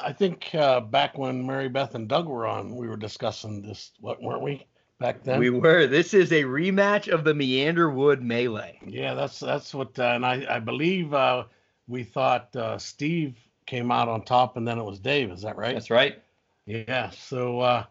[0.02, 3.91] I think uh, back when Mary Beth and Doug were on, we were discussing this,
[4.00, 4.66] what weren't we?
[5.00, 5.39] Back then.
[5.39, 5.88] We were.
[5.88, 8.80] This is a rematch of the Meanderwood Melee.
[8.86, 11.45] Yeah, that's that's what, uh, and I I believe uh,
[11.88, 15.32] we thought uh, Steve came out on top, and then it was Dave.
[15.32, 15.74] Is that right?
[15.74, 16.22] That's right.
[16.66, 17.12] Yeah.
[17.12, 17.84] So uh,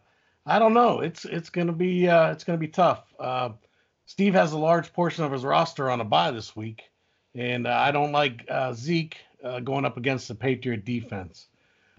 [0.45, 1.01] I don't know.
[1.01, 3.05] It's it's gonna be uh, it's gonna be tough.
[3.19, 3.51] Uh,
[4.07, 6.91] Steve has a large portion of his roster on a bye this week,
[7.35, 11.49] and uh, I don't like uh, Zeke uh, going up against the Patriot defense.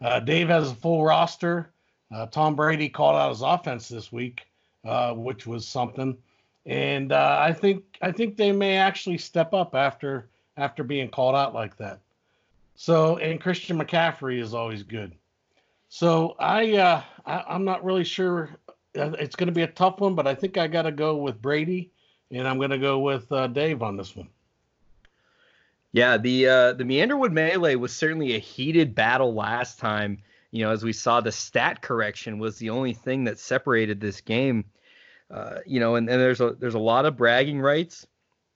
[0.01, 1.71] Uh, Dave has a full roster.
[2.11, 4.47] Uh, Tom Brady called out his offense this week,
[4.85, 6.17] uh, which was something,
[6.65, 10.27] and uh, I think I think they may actually step up after
[10.57, 11.99] after being called out like that.
[12.75, 15.13] So and Christian McCaffrey is always good.
[15.89, 18.49] So I, uh, I I'm not really sure.
[18.97, 21.17] Uh, It's going to be a tough one, but I think I got to go
[21.17, 21.91] with Brady,
[22.31, 24.29] and I'm going to go with Dave on this one.
[25.91, 30.19] Yeah, the uh, the Meanderwood Melee was certainly a heated battle last time.
[30.51, 34.21] You know, as we saw, the stat correction was the only thing that separated this
[34.21, 34.65] game.
[35.31, 38.05] Uh, you know, and, and there's a there's a lot of bragging rights.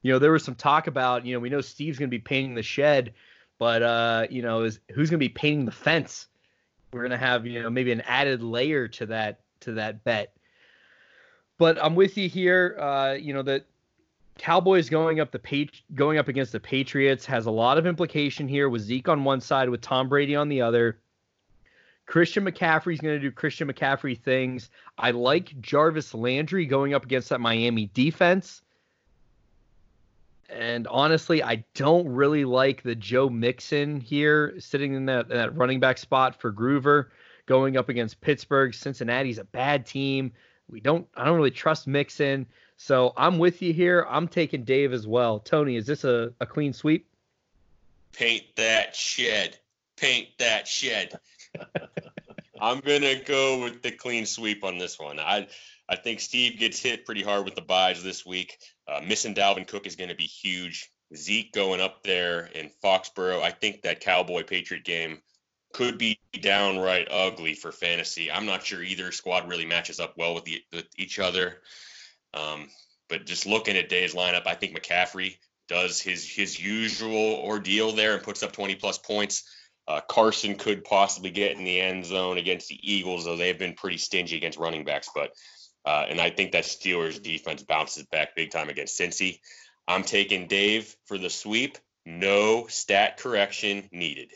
[0.01, 2.19] You know, there was some talk about, you know, we know Steve's going to be
[2.19, 3.13] painting the shed,
[3.57, 6.27] but uh, you know, is who's going to be painting the fence?
[6.91, 10.36] We're going to have, you know, maybe an added layer to that to that bet.
[11.57, 12.77] But I'm with you here.
[12.79, 13.65] Uh, you know that
[14.38, 18.47] Cowboys going up the page going up against the Patriots has a lot of implication
[18.47, 20.99] here with Zeke on one side with Tom Brady on the other.
[22.05, 24.69] Christian McCaffrey's going to do Christian McCaffrey things.
[24.97, 28.61] I like Jarvis Landry going up against that Miami defense.
[30.49, 35.79] And honestly, I don't really like the Joe Mixon here sitting in that, that running
[35.79, 37.07] back spot for Groover
[37.45, 38.73] going up against Pittsburgh.
[38.73, 40.31] Cincinnati's a bad team.
[40.69, 42.45] We don't I don't really trust Mixon.
[42.84, 44.05] So I'm with you here.
[44.09, 45.39] I'm taking Dave as well.
[45.39, 47.07] Tony, is this a, a clean sweep?
[48.11, 49.57] Paint that shed.
[49.95, 51.17] Paint that shed.
[52.59, 55.17] I'm gonna go with the clean sweep on this one.
[55.17, 55.47] I
[55.88, 58.57] I think Steve gets hit pretty hard with the byes this week.
[58.86, 60.91] Uh, missing Dalvin Cook is going to be huge.
[61.15, 63.41] Zeke going up there in Foxborough.
[63.41, 65.21] I think that Cowboy Patriot game
[65.71, 68.29] could be downright ugly for fantasy.
[68.29, 71.61] I'm not sure either squad really matches up well with, the, with each other.
[72.34, 72.69] Um,
[73.09, 78.15] but just looking at Day's lineup, I think McCaffrey does his his usual ordeal there
[78.15, 79.43] and puts up 20 plus points.
[79.88, 83.73] Uh, Carson could possibly get in the end zone against the Eagles, though they've been
[83.73, 85.09] pretty stingy against running backs.
[85.13, 85.31] But
[85.86, 89.39] uh, and I think that Steelers defense bounces back big time against Cincy.
[89.88, 91.77] I'm taking Dave for the sweep.
[92.05, 94.31] No stat correction needed.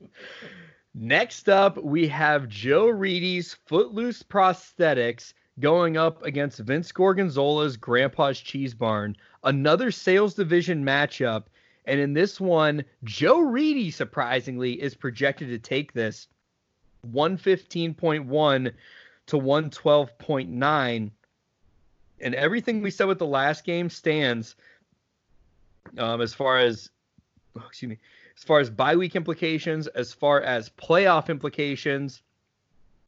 [0.94, 8.74] Next up, we have Joe Reedy's Footloose Prosthetics going up against Vince Gorgonzola's Grandpa's Cheese
[8.74, 9.16] Barn.
[9.44, 11.44] Another sales division matchup.
[11.86, 16.28] And in this one, Joe Reedy, surprisingly, is projected to take this
[17.12, 18.72] 115.1
[19.26, 21.10] to 112.9.
[22.20, 24.56] And everything we said with the last game stands
[25.98, 26.90] um, as far as,
[27.56, 27.98] oh, excuse me,
[28.36, 32.22] as far as bye week implications, as far as playoff implications.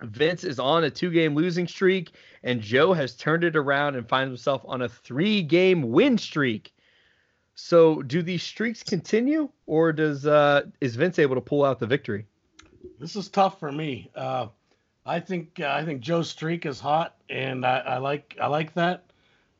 [0.02, 4.08] Vince is on a two game losing streak, and Joe has turned it around and
[4.08, 6.74] finds himself on a three game win streak.
[7.54, 11.86] So, do these streaks continue, or does uh, is Vince able to pull out the
[11.86, 12.26] victory?
[13.00, 14.10] This is tough for me.
[14.14, 14.46] Uh,
[15.04, 18.74] I think uh, I think Joe's streak is hot, and I, I like I like
[18.74, 19.04] that.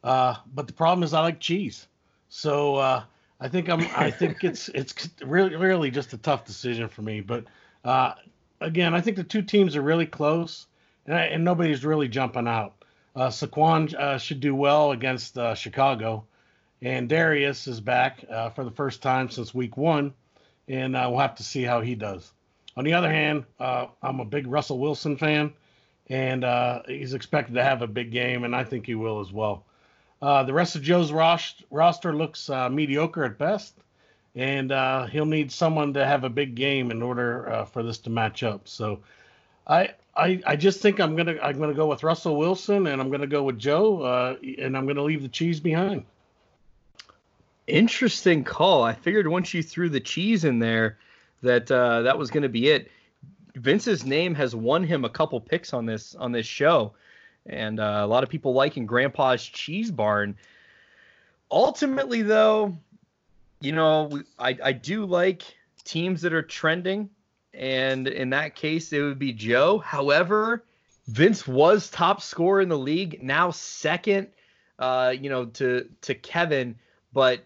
[0.05, 1.89] Uh, but the problem is I like cheese,
[2.29, 3.03] so uh,
[3.41, 3.81] I think I'm.
[3.97, 7.21] I think it's it's really really just a tough decision for me.
[7.21, 7.45] But
[7.85, 8.15] uh,
[8.61, 10.67] again, I think the two teams are really close,
[11.07, 12.75] and, I, and nobody's really jumping out.
[13.15, 16.25] Uh, Saquon uh, should do well against uh, Chicago,
[16.83, 20.15] and Darius is back uh, for the first time since Week One,
[20.69, 22.33] and uh, we'll have to see how he does.
[22.77, 25.53] On the other hand, uh, I'm a big Russell Wilson fan,
[26.09, 29.33] and uh, he's expected to have a big game, and I think he will as
[29.33, 29.65] well.
[30.21, 33.75] The rest of Joe's roster looks mediocre at best,
[34.39, 37.99] and uh, he'll need someone to have a big game in order uh, for this
[37.99, 38.67] to match up.
[38.69, 39.01] So,
[39.67, 43.11] I, I I just think I'm gonna I'm gonna go with Russell Wilson, and I'm
[43.11, 46.05] gonna go with Joe, uh, and I'm gonna leave the cheese behind.
[47.67, 48.83] Interesting call.
[48.83, 50.97] I figured once you threw the cheese in there,
[51.43, 52.91] that uh, that was to be it.
[53.57, 56.95] Vince's name has won him a couple picks on this on this show
[57.49, 60.37] and uh, a lot of people liking Grandpa's Cheese Barn.
[61.51, 62.77] Ultimately, though,
[63.61, 65.43] you know, I, I do like
[65.85, 67.11] teams that are trending,
[67.53, 69.79] and in that case, it would be Joe.
[69.79, 70.65] However,
[71.07, 74.29] Vince was top scorer in the league, now second,
[74.79, 76.77] uh, you know, to to Kevin,
[77.13, 77.45] but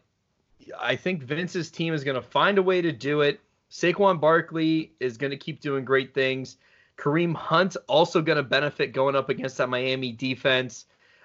[0.80, 3.40] I think Vince's team is going to find a way to do it.
[3.70, 6.56] Saquon Barkley is going to keep doing great things.
[6.98, 10.84] Kareem Hunt also going to benefit going up against that Miami defense.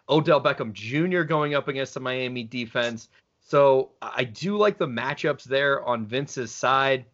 [0.10, 1.24] Odell Beckham Jr.
[1.24, 3.10] going up against the Miami defense.
[3.48, 7.06] So I do like the matchups there on Vince's side.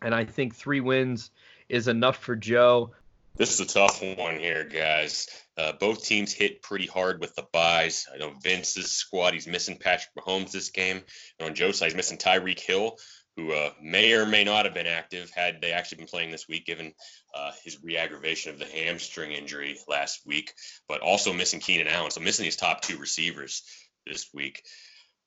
[0.00, 1.32] And I think three wins
[1.68, 2.92] is enough for Joe.
[3.36, 5.26] This is a tough one here, guys.
[5.58, 8.06] Uh, both teams hit pretty hard with the byes.
[8.14, 11.02] I know Vince's squad, he's missing Patrick Mahomes this game.
[11.40, 12.96] And on Joe's side, he's missing Tyreek Hill,
[13.36, 16.46] who uh, may or may not have been active had they actually been playing this
[16.46, 16.92] week, given
[17.34, 20.52] uh, his re-aggravation of the hamstring injury last week,
[20.88, 22.12] but also missing Keenan Allen.
[22.12, 23.64] So missing these top two receivers
[24.06, 24.62] this week.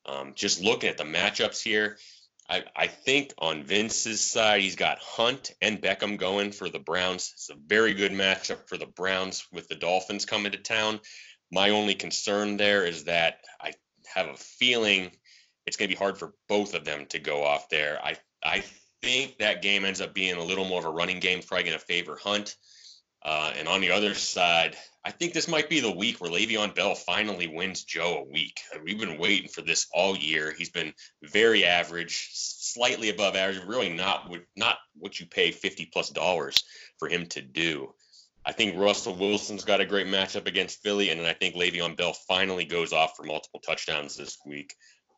[0.08, 1.98] Um, just looking at the matchups here,
[2.50, 7.32] I, I, think on Vince's side, he's got Hunt and Beckham going for the Browns.
[7.34, 11.02] It's a very good matchup for the Browns with the Dolphins coming to town.
[11.52, 13.74] My only concern there is that I
[14.14, 15.12] have a feeling
[15.66, 18.00] it's going to be hard for both of them to go off there.
[18.02, 18.64] I I
[19.02, 21.78] think that game ends up being a little more of a running game, probably going
[21.78, 22.56] to favor Hunt.
[23.24, 26.76] Uh, and on the other side, I think this might be the week where Le'Veon
[26.76, 28.60] Bell finally wins Joe a week.
[28.84, 30.54] We've been waiting for this all year.
[30.58, 36.10] He's been very average, slightly above average, really not not what you pay fifty plus
[36.10, 36.64] dollars
[37.00, 37.94] for him to do.
[38.46, 42.14] I think Russell Wilson's got a great matchup against Philly, and I think Le'Veon Bell
[42.14, 44.74] finally goes off for multiple touchdowns this week.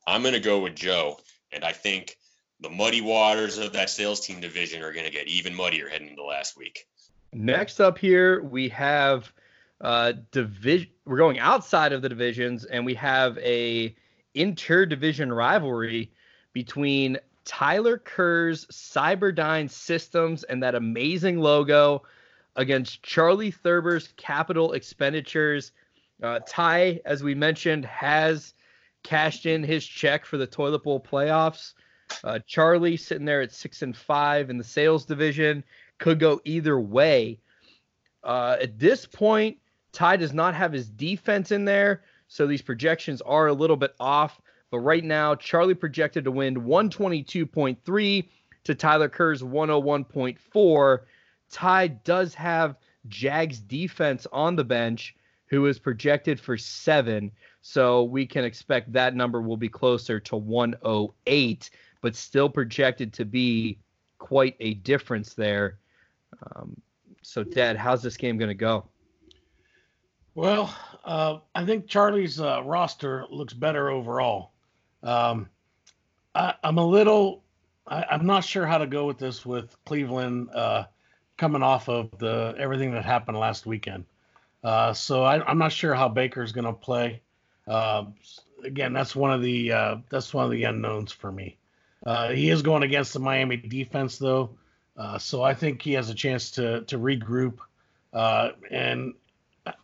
[0.08, 1.20] I'm going to go with Joe,
[1.52, 2.16] and I think
[2.60, 6.10] the muddy waters of that sales team division are going to get even muddier heading
[6.10, 6.86] into last week.
[7.34, 9.32] Next up here, we have
[9.82, 10.90] uh, division.
[11.06, 13.96] We're going outside of the divisions, and we have a
[14.34, 16.12] inter-division rivalry
[16.54, 22.04] between Tyler Kerr's Cyberdyne Systems and that amazing logo
[22.56, 25.72] against Charlie Thurber's capital expenditures.
[26.22, 28.54] Uh, Ty, as we mentioned, has
[29.04, 31.74] cashed in his check for the toilet bowl playoffs.
[32.24, 35.64] Uh, Charlie sitting there at six and five in the sales division
[36.00, 37.40] could go either way.
[38.24, 39.58] Uh, at this point,
[39.92, 43.94] Ty does not have his defense in there, so these projections are a little bit
[44.00, 44.42] off.
[44.72, 48.28] But right now, Charlie projected to win 122.3
[48.66, 51.00] to Tyler Kerr's 101.4.
[51.50, 52.76] Ty does have
[53.08, 55.16] Jags defense on the bench,
[55.48, 57.32] who is projected for seven.
[57.62, 61.70] So we can expect that number will be closer to 108,
[62.02, 63.80] but still projected to be
[64.20, 65.80] quite a difference there.
[66.44, 66.82] Um,
[67.22, 68.86] so, Dad, how's this game going to go?
[70.36, 74.52] Well, uh, I think Charlie's uh, roster looks better overall.
[75.04, 75.50] Um,
[76.34, 77.44] I, am a little,
[77.88, 80.50] I, am not sure how to go with this with Cleveland.
[80.54, 80.86] Uh,
[81.40, 84.06] coming off of the everything that happened last weekend.
[84.64, 87.22] Uh, so I, am not sure how Baker's going to play.
[87.66, 88.06] Uh,
[88.64, 91.58] again, that's one of the uh, that's one of the unknowns for me.
[92.06, 94.52] Uh, he is going against the Miami defense though,
[95.00, 97.60] uh, so I think he has a chance to to regroup,
[98.12, 99.14] uh, and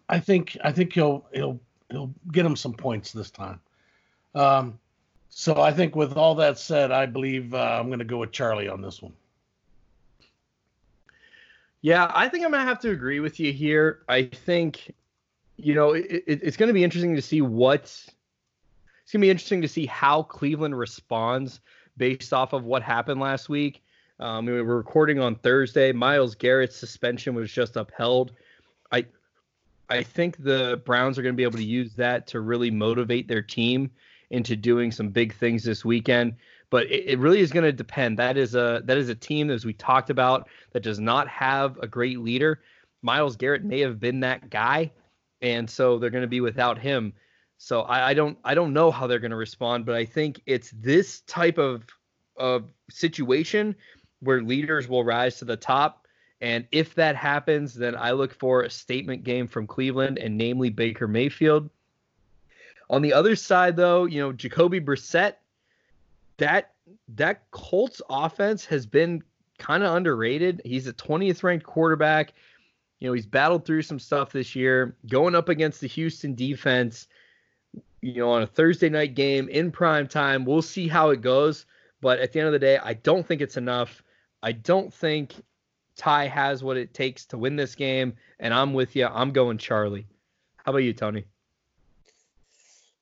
[0.09, 1.59] I think I think he'll he'll
[1.89, 3.61] he'll get him some points this time.
[4.35, 4.77] Um,
[5.29, 8.67] so I think with all that said, I believe I'm going to go with Charlie
[8.67, 9.13] on this one.
[11.81, 13.99] Yeah, I think I'm gonna have to agree with you here.
[14.09, 14.93] I think,
[15.55, 17.83] you know, it, it, it's gonna be interesting to see what.
[17.83, 21.61] It's gonna be interesting to see how Cleveland responds
[21.95, 23.83] based off of what happened last week.
[24.19, 25.91] Um, we were recording on Thursday.
[25.91, 28.31] Myles Garrett's suspension was just upheld.
[28.91, 29.05] I,
[29.89, 33.27] I think the Browns are going to be able to use that to really motivate
[33.27, 33.91] their team
[34.29, 36.35] into doing some big things this weekend
[36.69, 38.19] but it, it really is going to depend.
[38.19, 41.77] That is a that is a team as we talked about that does not have
[41.77, 42.61] a great leader.
[43.01, 44.91] Myles Garrett may have been that guy,
[45.41, 47.13] and so they're going to be without him.
[47.57, 50.41] So I, I don't I don't know how they're going to respond, but I think
[50.45, 51.85] it's this type of
[52.37, 53.75] of situation
[54.21, 56.07] where leaders will rise to the top.
[56.41, 60.69] And if that happens, then I look for a statement game from Cleveland, and namely
[60.69, 61.69] Baker Mayfield.
[62.89, 65.35] On the other side, though, you know, Jacoby Brissett
[66.37, 66.71] that
[67.15, 69.23] that Colts offense has been
[69.57, 70.61] kind of underrated.
[70.65, 72.33] He's a 20th ranked quarterback.
[72.99, 77.07] You know, he's battled through some stuff this year, going up against the Houston defense,
[78.01, 80.45] you know, on a Thursday night game in prime time.
[80.45, 81.65] We'll see how it goes.
[82.01, 84.03] But at the end of the day, I don't think it's enough.
[84.41, 85.33] I don't think
[85.97, 88.13] Ty has what it takes to win this game.
[88.39, 89.07] And I'm with you.
[89.07, 90.07] I'm going Charlie.
[90.57, 91.25] How about you, Tony?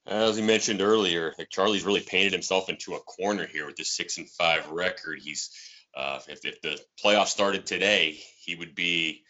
[0.06, 3.92] As you mentioned earlier, like Charlie's really painted himself into a corner here with this
[3.92, 5.20] six and five record.
[5.22, 5.50] He's
[5.96, 9.24] uh, if, if the playoffs started today, he would be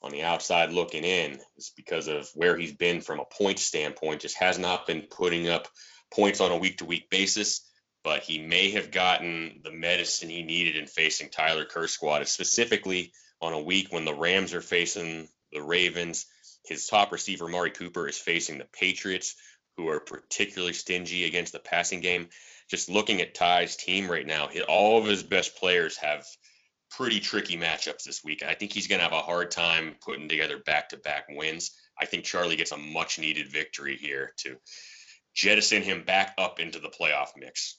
[0.00, 1.38] on the outside looking in.
[1.56, 4.22] It's because of where he's been from a point standpoint.
[4.22, 5.68] Just has not been putting up
[6.12, 7.68] points on a week to week basis.
[8.04, 13.12] But he may have gotten the medicine he needed in facing Tyler Kerr squad, specifically
[13.40, 16.26] on a week when the Rams are facing the Ravens.
[16.66, 19.34] His top receiver, Mari Cooper, is facing the Patriots
[19.76, 22.28] who are particularly stingy against the passing game.
[22.70, 26.24] Just looking at Ty's team right now, all of his best players have
[26.90, 28.42] pretty tricky matchups this week.
[28.42, 31.72] I think he's going to have a hard time putting together back to back wins.
[31.98, 34.56] I think Charlie gets a much needed victory here to
[35.34, 37.76] jettison him back up into the playoff mix.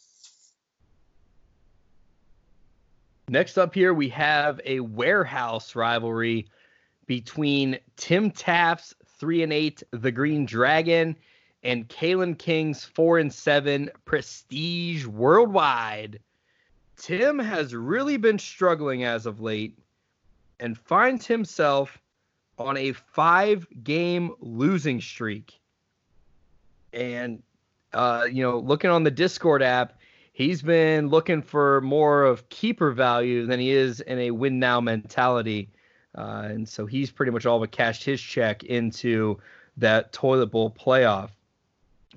[3.27, 6.47] Next up here, we have a warehouse rivalry
[7.07, 11.15] between Tim Taft's 3 and 8, the Green Dragon,
[11.63, 16.19] and Kalen King's four and seven prestige worldwide.
[16.97, 19.77] Tim has really been struggling as of late
[20.59, 21.97] and finds himself
[22.59, 25.59] on a five game losing streak.
[26.93, 27.41] And,
[27.91, 29.99] uh, you know, looking on the Discord app,
[30.35, 34.81] he's been looking for more of keeper value than he is in a win now
[34.81, 35.69] mentality.
[36.13, 39.39] Uh, and so he's pretty much all but cashed his check into
[39.77, 41.29] that toilet bowl playoff.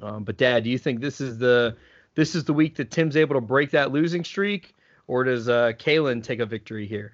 [0.02, 1.76] Um, but Dad, do you think this is the
[2.16, 4.74] this is the week that Tim's able to break that losing streak,
[5.06, 7.12] or does uh, Kalen take a victory here?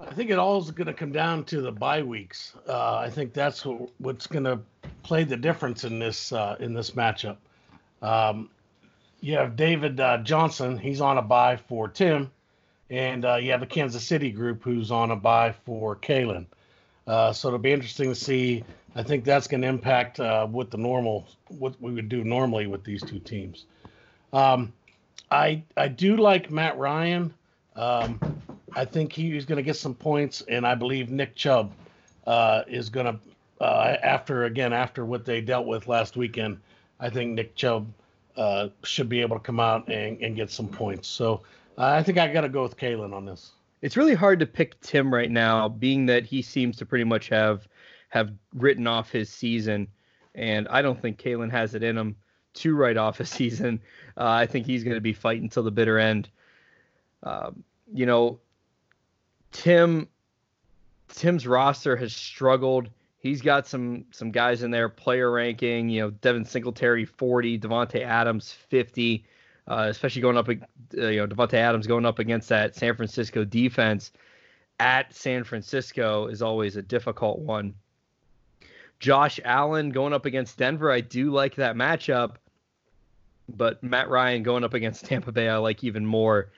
[0.00, 2.54] I think it all is going to come down to the bye weeks.
[2.68, 4.60] Uh, I think that's what, what's going to
[5.02, 7.36] play the difference in this uh, in this matchup.
[8.02, 8.50] Um,
[9.24, 12.30] you have David uh, Johnson; he's on a bye for Tim,
[12.90, 16.44] and uh, you have the Kansas City group who's on a bye for Kalen.
[17.06, 18.64] Uh, so it'll be interesting to see.
[18.94, 22.66] I think that's going to impact uh, what the normal what we would do normally
[22.66, 23.64] with these two teams.
[24.34, 24.74] Um,
[25.30, 27.32] I I do like Matt Ryan.
[27.76, 28.20] Um,
[28.76, 31.72] I think he's going to get some points, and I believe Nick Chubb
[32.26, 33.18] uh, is going to,
[33.64, 36.58] uh, after again after what they dealt with last weekend,
[37.00, 37.86] I think Nick Chubb
[38.36, 41.08] uh, should be able to come out and, and get some points.
[41.08, 41.42] So
[41.78, 43.52] uh, I think I got to go with Kalen on this.
[43.82, 47.28] It's really hard to pick Tim right now, being that he seems to pretty much
[47.28, 47.68] have
[48.08, 49.88] have written off his season,
[50.34, 52.16] and I don't think Kalen has it in him
[52.54, 53.80] to write off a season.
[54.16, 56.28] Uh, I think he's going to be fighting till the bitter end.
[57.24, 58.38] Um, you know,
[59.52, 60.08] Tim
[61.08, 62.88] Tim's roster has struggled.
[63.24, 65.88] He's got some some guys in there player ranking.
[65.88, 69.24] You know, Devin Singletary 40, Davante Adams 50,
[69.66, 70.46] uh, especially going up.
[70.50, 70.52] Uh,
[70.92, 74.12] you know, Davante Adams going up against that San Francisco defense
[74.78, 77.72] at San Francisco is always a difficult one.
[79.00, 82.34] Josh Allen going up against Denver, I do like that matchup,
[83.48, 86.50] but Matt Ryan going up against Tampa Bay, I like even more.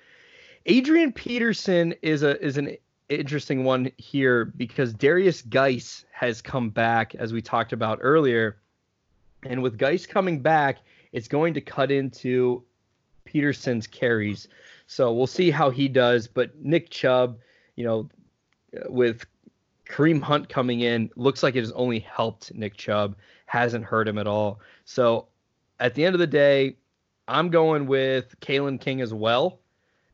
[0.67, 2.77] Adrian Peterson is a is an
[3.09, 8.59] interesting one here because Darius Guice has come back, as we talked about earlier.
[9.45, 10.79] And with Guice coming back,
[11.13, 12.65] it's going to cut into
[13.25, 14.49] Peterson's carries.
[14.87, 16.27] So we'll see how he does.
[16.27, 17.39] But Nick Chubb,
[17.77, 18.09] you know,
[18.89, 19.25] with
[19.89, 23.17] Kareem Hunt coming in, looks like it has only helped Nick Chubb,
[23.47, 24.61] hasn't hurt him at all.
[24.85, 25.29] So
[25.81, 26.77] at the end of the day,
[27.29, 29.59] I'm going with Kalen King as well.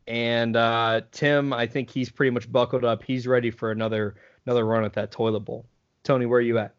[0.07, 3.03] And uh, Tim, I think he's pretty much buckled up.
[3.03, 4.15] He's ready for another
[4.45, 5.65] another run at that toilet bowl.
[6.03, 6.75] Tony, where are you at?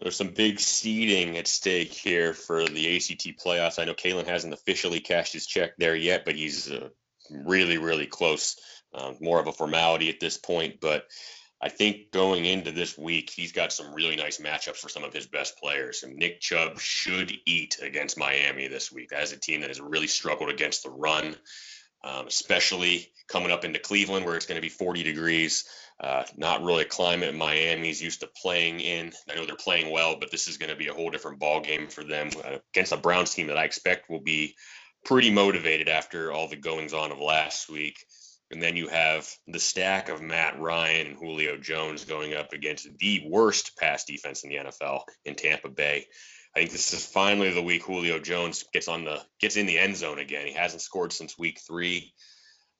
[0.00, 3.78] There's some big seeding at stake here for the ACT playoffs.
[3.78, 6.88] I know Kalen hasn't officially cashed his check there yet, but he's uh,
[7.30, 8.56] really, really close.
[8.94, 11.06] Uh, more of a formality at this point, but
[11.62, 15.14] I think going into this week, he's got some really nice matchups for some of
[15.14, 16.02] his best players.
[16.02, 19.10] And Nick Chubb should eat against Miami this week.
[19.10, 21.36] That is a team that has really struggled against the run
[22.04, 25.64] um, especially coming up into Cleveland where it's going to be 40 degrees.
[26.00, 29.12] Uh, not really a climate Miami's used to playing in.
[29.30, 31.60] I know they're playing well, but this is going to be a whole different ball
[31.60, 34.56] game for them uh, against a Browns team that I expect will be
[35.04, 38.04] pretty motivated after all the goings on of last week.
[38.50, 42.86] And then you have the stack of Matt Ryan and Julio Jones going up against
[42.98, 46.06] the worst pass defense in the NFL in Tampa Bay.
[46.54, 49.78] I think this is finally the week Julio Jones gets on the gets in the
[49.78, 50.46] end zone again.
[50.46, 52.12] He hasn't scored since week three.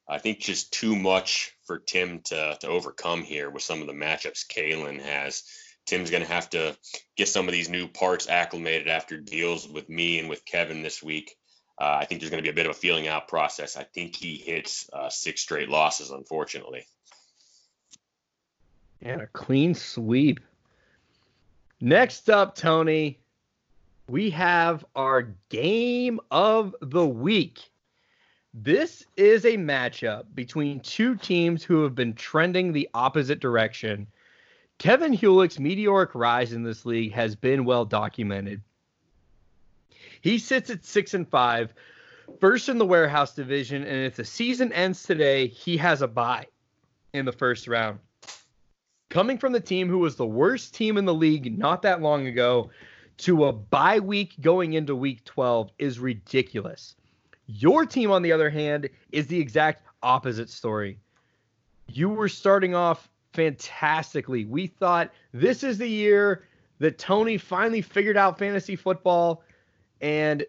[0.07, 3.93] I think just too much for Tim to to overcome here with some of the
[3.93, 5.43] matchups Kalen has.
[5.85, 6.77] Tim's going to have to
[7.17, 11.03] get some of these new parts acclimated after deals with me and with Kevin this
[11.03, 11.35] week.
[11.79, 13.75] Uh, I think there's going to be a bit of a feeling out process.
[13.75, 16.85] I think he hits uh, six straight losses, unfortunately.
[19.01, 20.39] And a clean sweep.
[21.81, 23.19] Next up, Tony,
[24.07, 27.69] we have our game of the week.
[28.53, 34.07] This is a matchup between two teams who have been trending the opposite direction.
[34.77, 38.61] Kevin Hulick's meteoric rise in this league has been well documented.
[40.21, 41.73] He sits at six and five,
[42.39, 46.47] first in the warehouse division, and if the season ends today, he has a bye
[47.13, 47.99] in the first round.
[49.09, 52.27] Coming from the team who was the worst team in the league not that long
[52.27, 52.71] ago,
[53.19, 56.95] to a bye week going into week 12 is ridiculous.
[57.47, 60.97] Your team, on the other hand, is the exact opposite story.
[61.87, 64.45] You were starting off fantastically.
[64.45, 66.45] We thought this is the year
[66.79, 69.43] that Tony finally figured out fantasy football,
[70.01, 70.45] and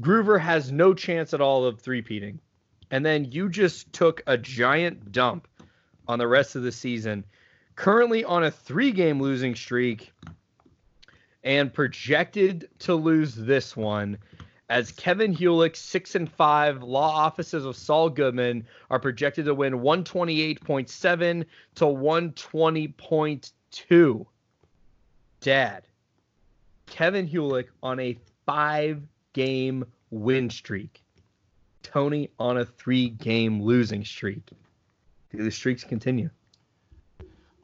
[0.00, 2.40] Groover has no chance at all of three-peating.
[2.90, 5.46] And then you just took a giant dump
[6.08, 7.24] on the rest of the season.
[7.76, 10.12] Currently on a three game losing streak,
[11.44, 14.18] and projected to lose this one
[14.70, 19.72] as Kevin Hulick, six and five law offices of Saul Goodman are projected to win
[19.74, 21.44] 128.7
[21.74, 24.26] to 120.2.
[25.40, 25.82] Dad,
[26.86, 29.02] Kevin Hulick on a five
[29.32, 31.02] game win streak.
[31.82, 34.50] Tony on a three game losing streak.
[35.32, 36.30] Do the streaks continue?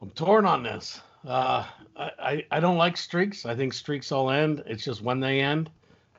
[0.01, 0.99] I'm torn on this.
[1.25, 1.65] Uh,
[1.97, 3.45] I, I don't like streaks.
[3.45, 4.63] I think streaks all end.
[4.65, 5.69] It's just when they end.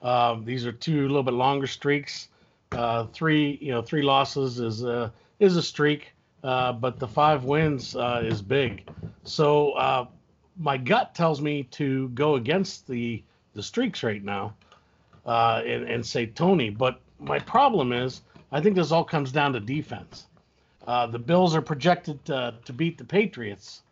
[0.02, 2.28] Um, these are two a little bit longer streaks.
[2.72, 6.12] Uh, three, you know, three losses is a is a streak,
[6.44, 8.88] uh, but the five wins uh, is big.
[9.24, 10.08] So
[10.58, 13.22] my gut tells me to go against the
[13.54, 14.54] the streaks right now
[15.24, 16.70] and, and say Tony.
[16.70, 18.22] But my problem is
[18.52, 20.26] I think this all comes down to defense.
[20.86, 23.82] The Bills are projected to, to beat the Patriots,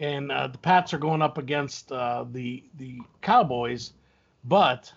[0.00, 3.92] and uh, the Pats are going up against uh, the the Cowboys.
[4.44, 4.92] But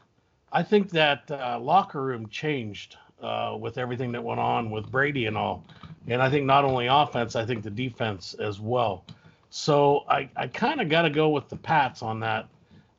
[0.52, 5.26] I think that uh, locker room changed uh, with everything that went on with Brady
[5.26, 5.64] and all,
[6.08, 9.06] and I think not only offense, I think the defense as well.
[9.50, 12.48] So I, I kind of got to go with the Pats on that.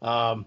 [0.01, 0.47] Um,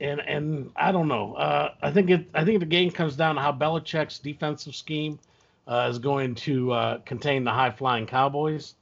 [0.00, 1.34] and and I don't know.
[1.34, 2.28] Uh, I think it.
[2.34, 5.18] I think the game comes down to how Belichick's defensive scheme
[5.66, 8.75] uh, is going to contain the high flying Cowboys.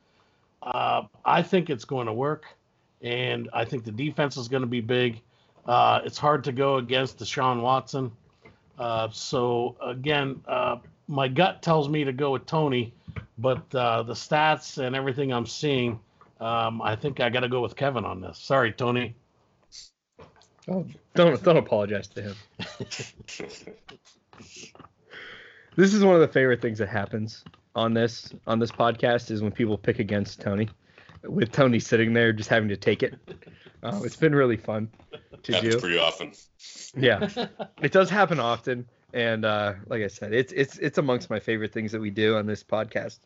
[0.64, 2.46] Uh, I think it's going to work,
[3.02, 5.20] and I think the defense is going to be big.
[5.66, 8.10] Uh, it's hard to go against Deshaun Watson.
[8.78, 10.40] Uh, so again,
[11.06, 12.94] my gut tells me to go with Tony,
[13.38, 16.00] but the stats and everything I'm seeing,
[16.40, 18.38] um, I think I got to go with Kevin on this.
[18.38, 19.14] Sorry, Tony.
[20.66, 22.34] Oh, don't don't apologize to him.
[25.76, 29.42] this is one of the favorite things that happens on this on this podcast is
[29.42, 30.68] when people pick against Tony,
[31.24, 33.14] with Tony sitting there just having to take it.
[33.82, 34.88] Uh, it's been really fun
[35.42, 35.80] to Happens do.
[35.80, 36.32] pretty often.
[36.96, 37.28] Yeah,
[37.82, 41.72] it does happen often, and uh, like I said, it's it's it's amongst my favorite
[41.72, 43.18] things that we do on this podcast.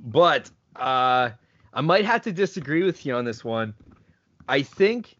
[0.00, 1.30] But uh,
[1.72, 3.74] I might have to disagree with you on this one.
[4.48, 5.16] I think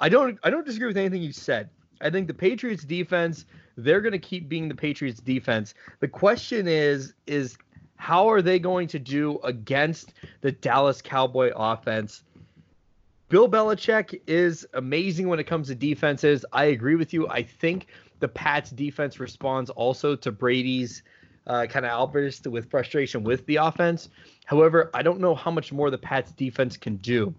[0.00, 1.70] I don't I don't disagree with anything you said.
[2.00, 3.44] I think the Patriots defense,
[3.76, 5.74] they're going to keep being the Patriots defense.
[6.00, 7.58] The question is is
[8.00, 12.24] how are they going to do against the Dallas Cowboy offense?
[13.28, 16.46] Bill Belichick is amazing when it comes to defenses.
[16.50, 17.28] I agree with you.
[17.28, 21.02] I think the Pats defense responds also to Brady's
[21.46, 24.08] uh, kind of outburst with frustration with the offense.
[24.46, 27.34] However, I don't know how much more the Pats defense can do.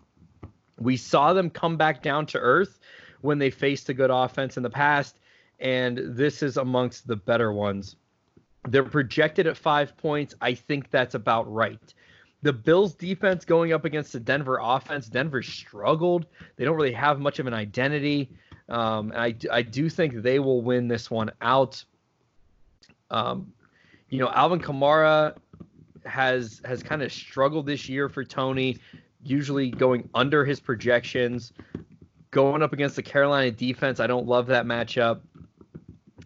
[0.79, 2.79] We saw them come back down to earth
[3.21, 5.17] when they faced a good offense in the past,
[5.59, 7.95] and this is amongst the better ones.
[8.67, 10.35] They're projected at five points.
[10.41, 11.93] I think that's about right.
[12.43, 16.25] The Bills defense going up against the Denver offense, Denver struggled.
[16.55, 18.29] They don't really have much of an identity.
[18.69, 21.83] Um, I, I do think they will win this one out.
[23.09, 23.53] Um,
[24.09, 25.37] you know, Alvin Kamara
[26.05, 28.77] has has kind of struggled this year for Tony
[29.23, 31.53] usually going under his projections.
[32.31, 35.19] Going up against the Carolina defense, I don't love that matchup.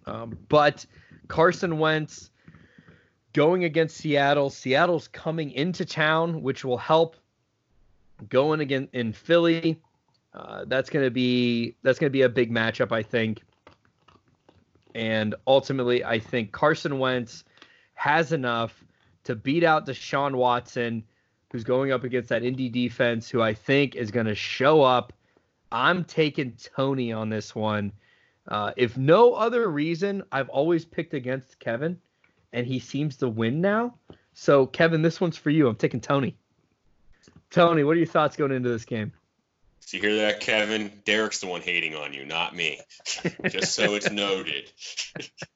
[0.06, 0.86] Um, but
[1.27, 2.31] Carson Wentz
[3.34, 4.49] going against Seattle.
[4.49, 7.15] Seattle's coming into town, which will help.
[8.30, 9.81] Going again in Philly,
[10.34, 13.41] uh, that's gonna be that's gonna be a big matchup, I think.
[14.93, 17.43] And ultimately, I think Carson Wentz
[17.95, 18.85] has enough
[19.26, 21.03] to beat out Deshaun Watson
[21.56, 25.14] who's going up against that Indy defense, who I think is going to show up.
[25.72, 27.93] I'm taking Tony on this one.
[28.47, 31.99] Uh, if no other reason, I've always picked against Kevin,
[32.53, 33.95] and he seems to win now.
[34.34, 35.67] So, Kevin, this one's for you.
[35.67, 36.35] I'm taking Tony.
[37.49, 39.13] Tony, what are your thoughts going into this game?
[39.80, 40.91] So you hear that, Kevin?
[41.05, 42.81] Derek's the one hating on you, not me.
[43.49, 44.72] Just so it's noted.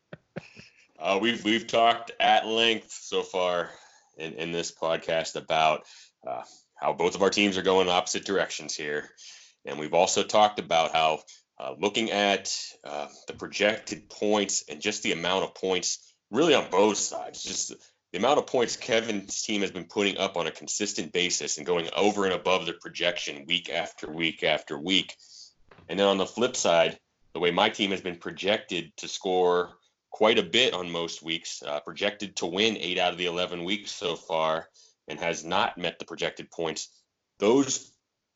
[0.99, 3.69] uh, we've we've talked at length so far
[4.17, 5.83] in, in this podcast about
[6.25, 6.43] uh,
[6.75, 9.09] how both of our teams are going opposite directions here.
[9.65, 11.21] And we've also talked about how
[11.59, 16.69] uh, looking at uh, the projected points and just the amount of points, really on
[16.69, 17.73] both sides, just
[18.11, 21.65] the amount of points Kevin's team has been putting up on a consistent basis and
[21.65, 25.15] going over and above their projection week after week after week.
[25.89, 26.97] And then on the flip side,
[27.33, 29.71] the way my team has been projected to score
[30.11, 33.63] quite a bit on most weeks, uh, projected to win eight out of the 11
[33.63, 34.67] weeks so far,
[35.07, 36.89] and has not met the projected points.
[37.39, 37.91] Those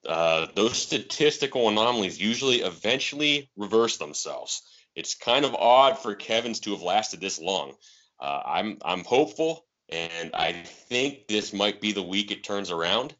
[0.07, 4.61] uh, those statistical anomalies usually eventually reverse themselves.
[4.95, 7.73] It's kind of odd for Kevin's to have lasted this long.
[8.19, 13.15] Uh, I'm I'm hopeful, and I think this might be the week it turns around.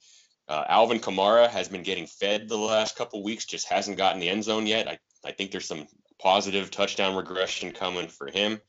[0.48, 4.30] Uh, Alvin Kamara has been getting fed the last couple weeks, just hasn't gotten the
[4.30, 4.88] end zone yet.
[4.88, 5.88] I, I think there's some
[6.20, 8.60] positive touchdown regression coming for him.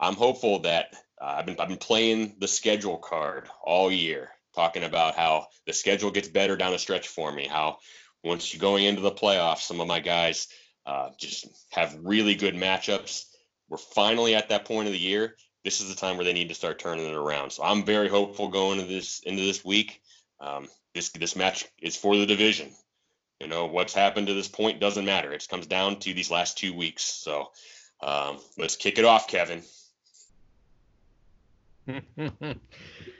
[0.00, 4.82] I'm hopeful that uh, I've been I've been playing the schedule card all year, talking
[4.82, 7.46] about how the schedule gets better down the stretch for me.
[7.46, 7.78] How
[8.24, 10.48] once you're going into the playoffs, some of my guys
[10.84, 13.26] uh, just have really good matchups.
[13.68, 15.36] We're finally at that point of the year.
[15.62, 17.52] This is the time where they need to start turning it around.
[17.52, 20.02] So I'm very hopeful going into this into this week.
[20.40, 22.70] Um, this this match is for the division.
[23.38, 25.32] You know what's happened to this point doesn't matter.
[25.32, 27.04] It comes down to these last two weeks.
[27.04, 27.52] So
[28.02, 29.62] um, let's kick it off, Kevin.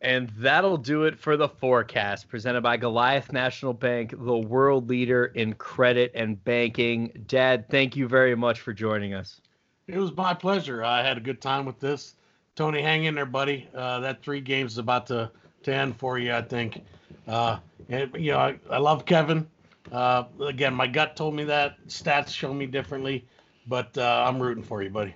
[0.00, 5.26] and that'll do it for the forecast presented by Goliath National Bank, the world leader
[5.26, 7.24] in credit and banking.
[7.26, 9.40] Dad, thank you very much for joining us.
[9.86, 10.84] It was my pleasure.
[10.84, 12.14] I had a good time with this.
[12.56, 13.68] Tony, hang in there, buddy.
[13.74, 15.30] Uh, that three games is about to,
[15.62, 16.82] to end for you, I think.
[17.26, 17.58] Uh,
[17.88, 19.46] and, you know, I, I love Kevin.
[19.92, 21.76] Uh, again, my gut told me that.
[21.86, 23.26] Stats show me differently,
[23.66, 25.14] but uh, I'm rooting for you, buddy.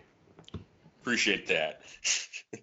[1.00, 1.82] Appreciate that.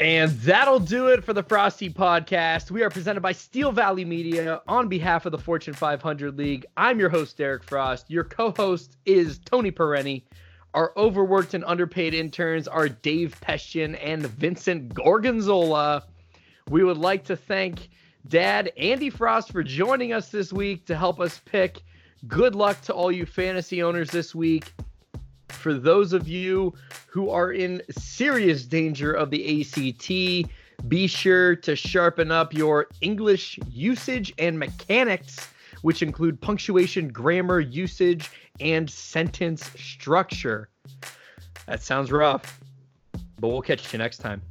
[0.00, 2.68] And that'll do it for the Frosty podcast.
[2.72, 6.66] We are presented by Steel Valley Media on behalf of the Fortune 500 League.
[6.76, 8.10] I'm your host, Derek Frost.
[8.10, 10.24] Your co host is Tony Perenni.
[10.74, 16.02] Our overworked and underpaid interns are Dave Pestian and Vincent Gorgonzola.
[16.68, 17.90] We would like to thank
[18.26, 21.82] Dad Andy Frost for joining us this week to help us pick.
[22.26, 24.72] Good luck to all you fantasy owners this week
[25.54, 26.74] for those of you
[27.06, 30.50] who are in serious danger of the ACT,
[30.88, 35.48] be sure to sharpen up your English usage and mechanics,
[35.82, 40.68] which include punctuation, grammar, usage, and sentence structure.
[41.66, 42.60] That sounds rough,
[43.40, 44.42] but we'll catch you next time.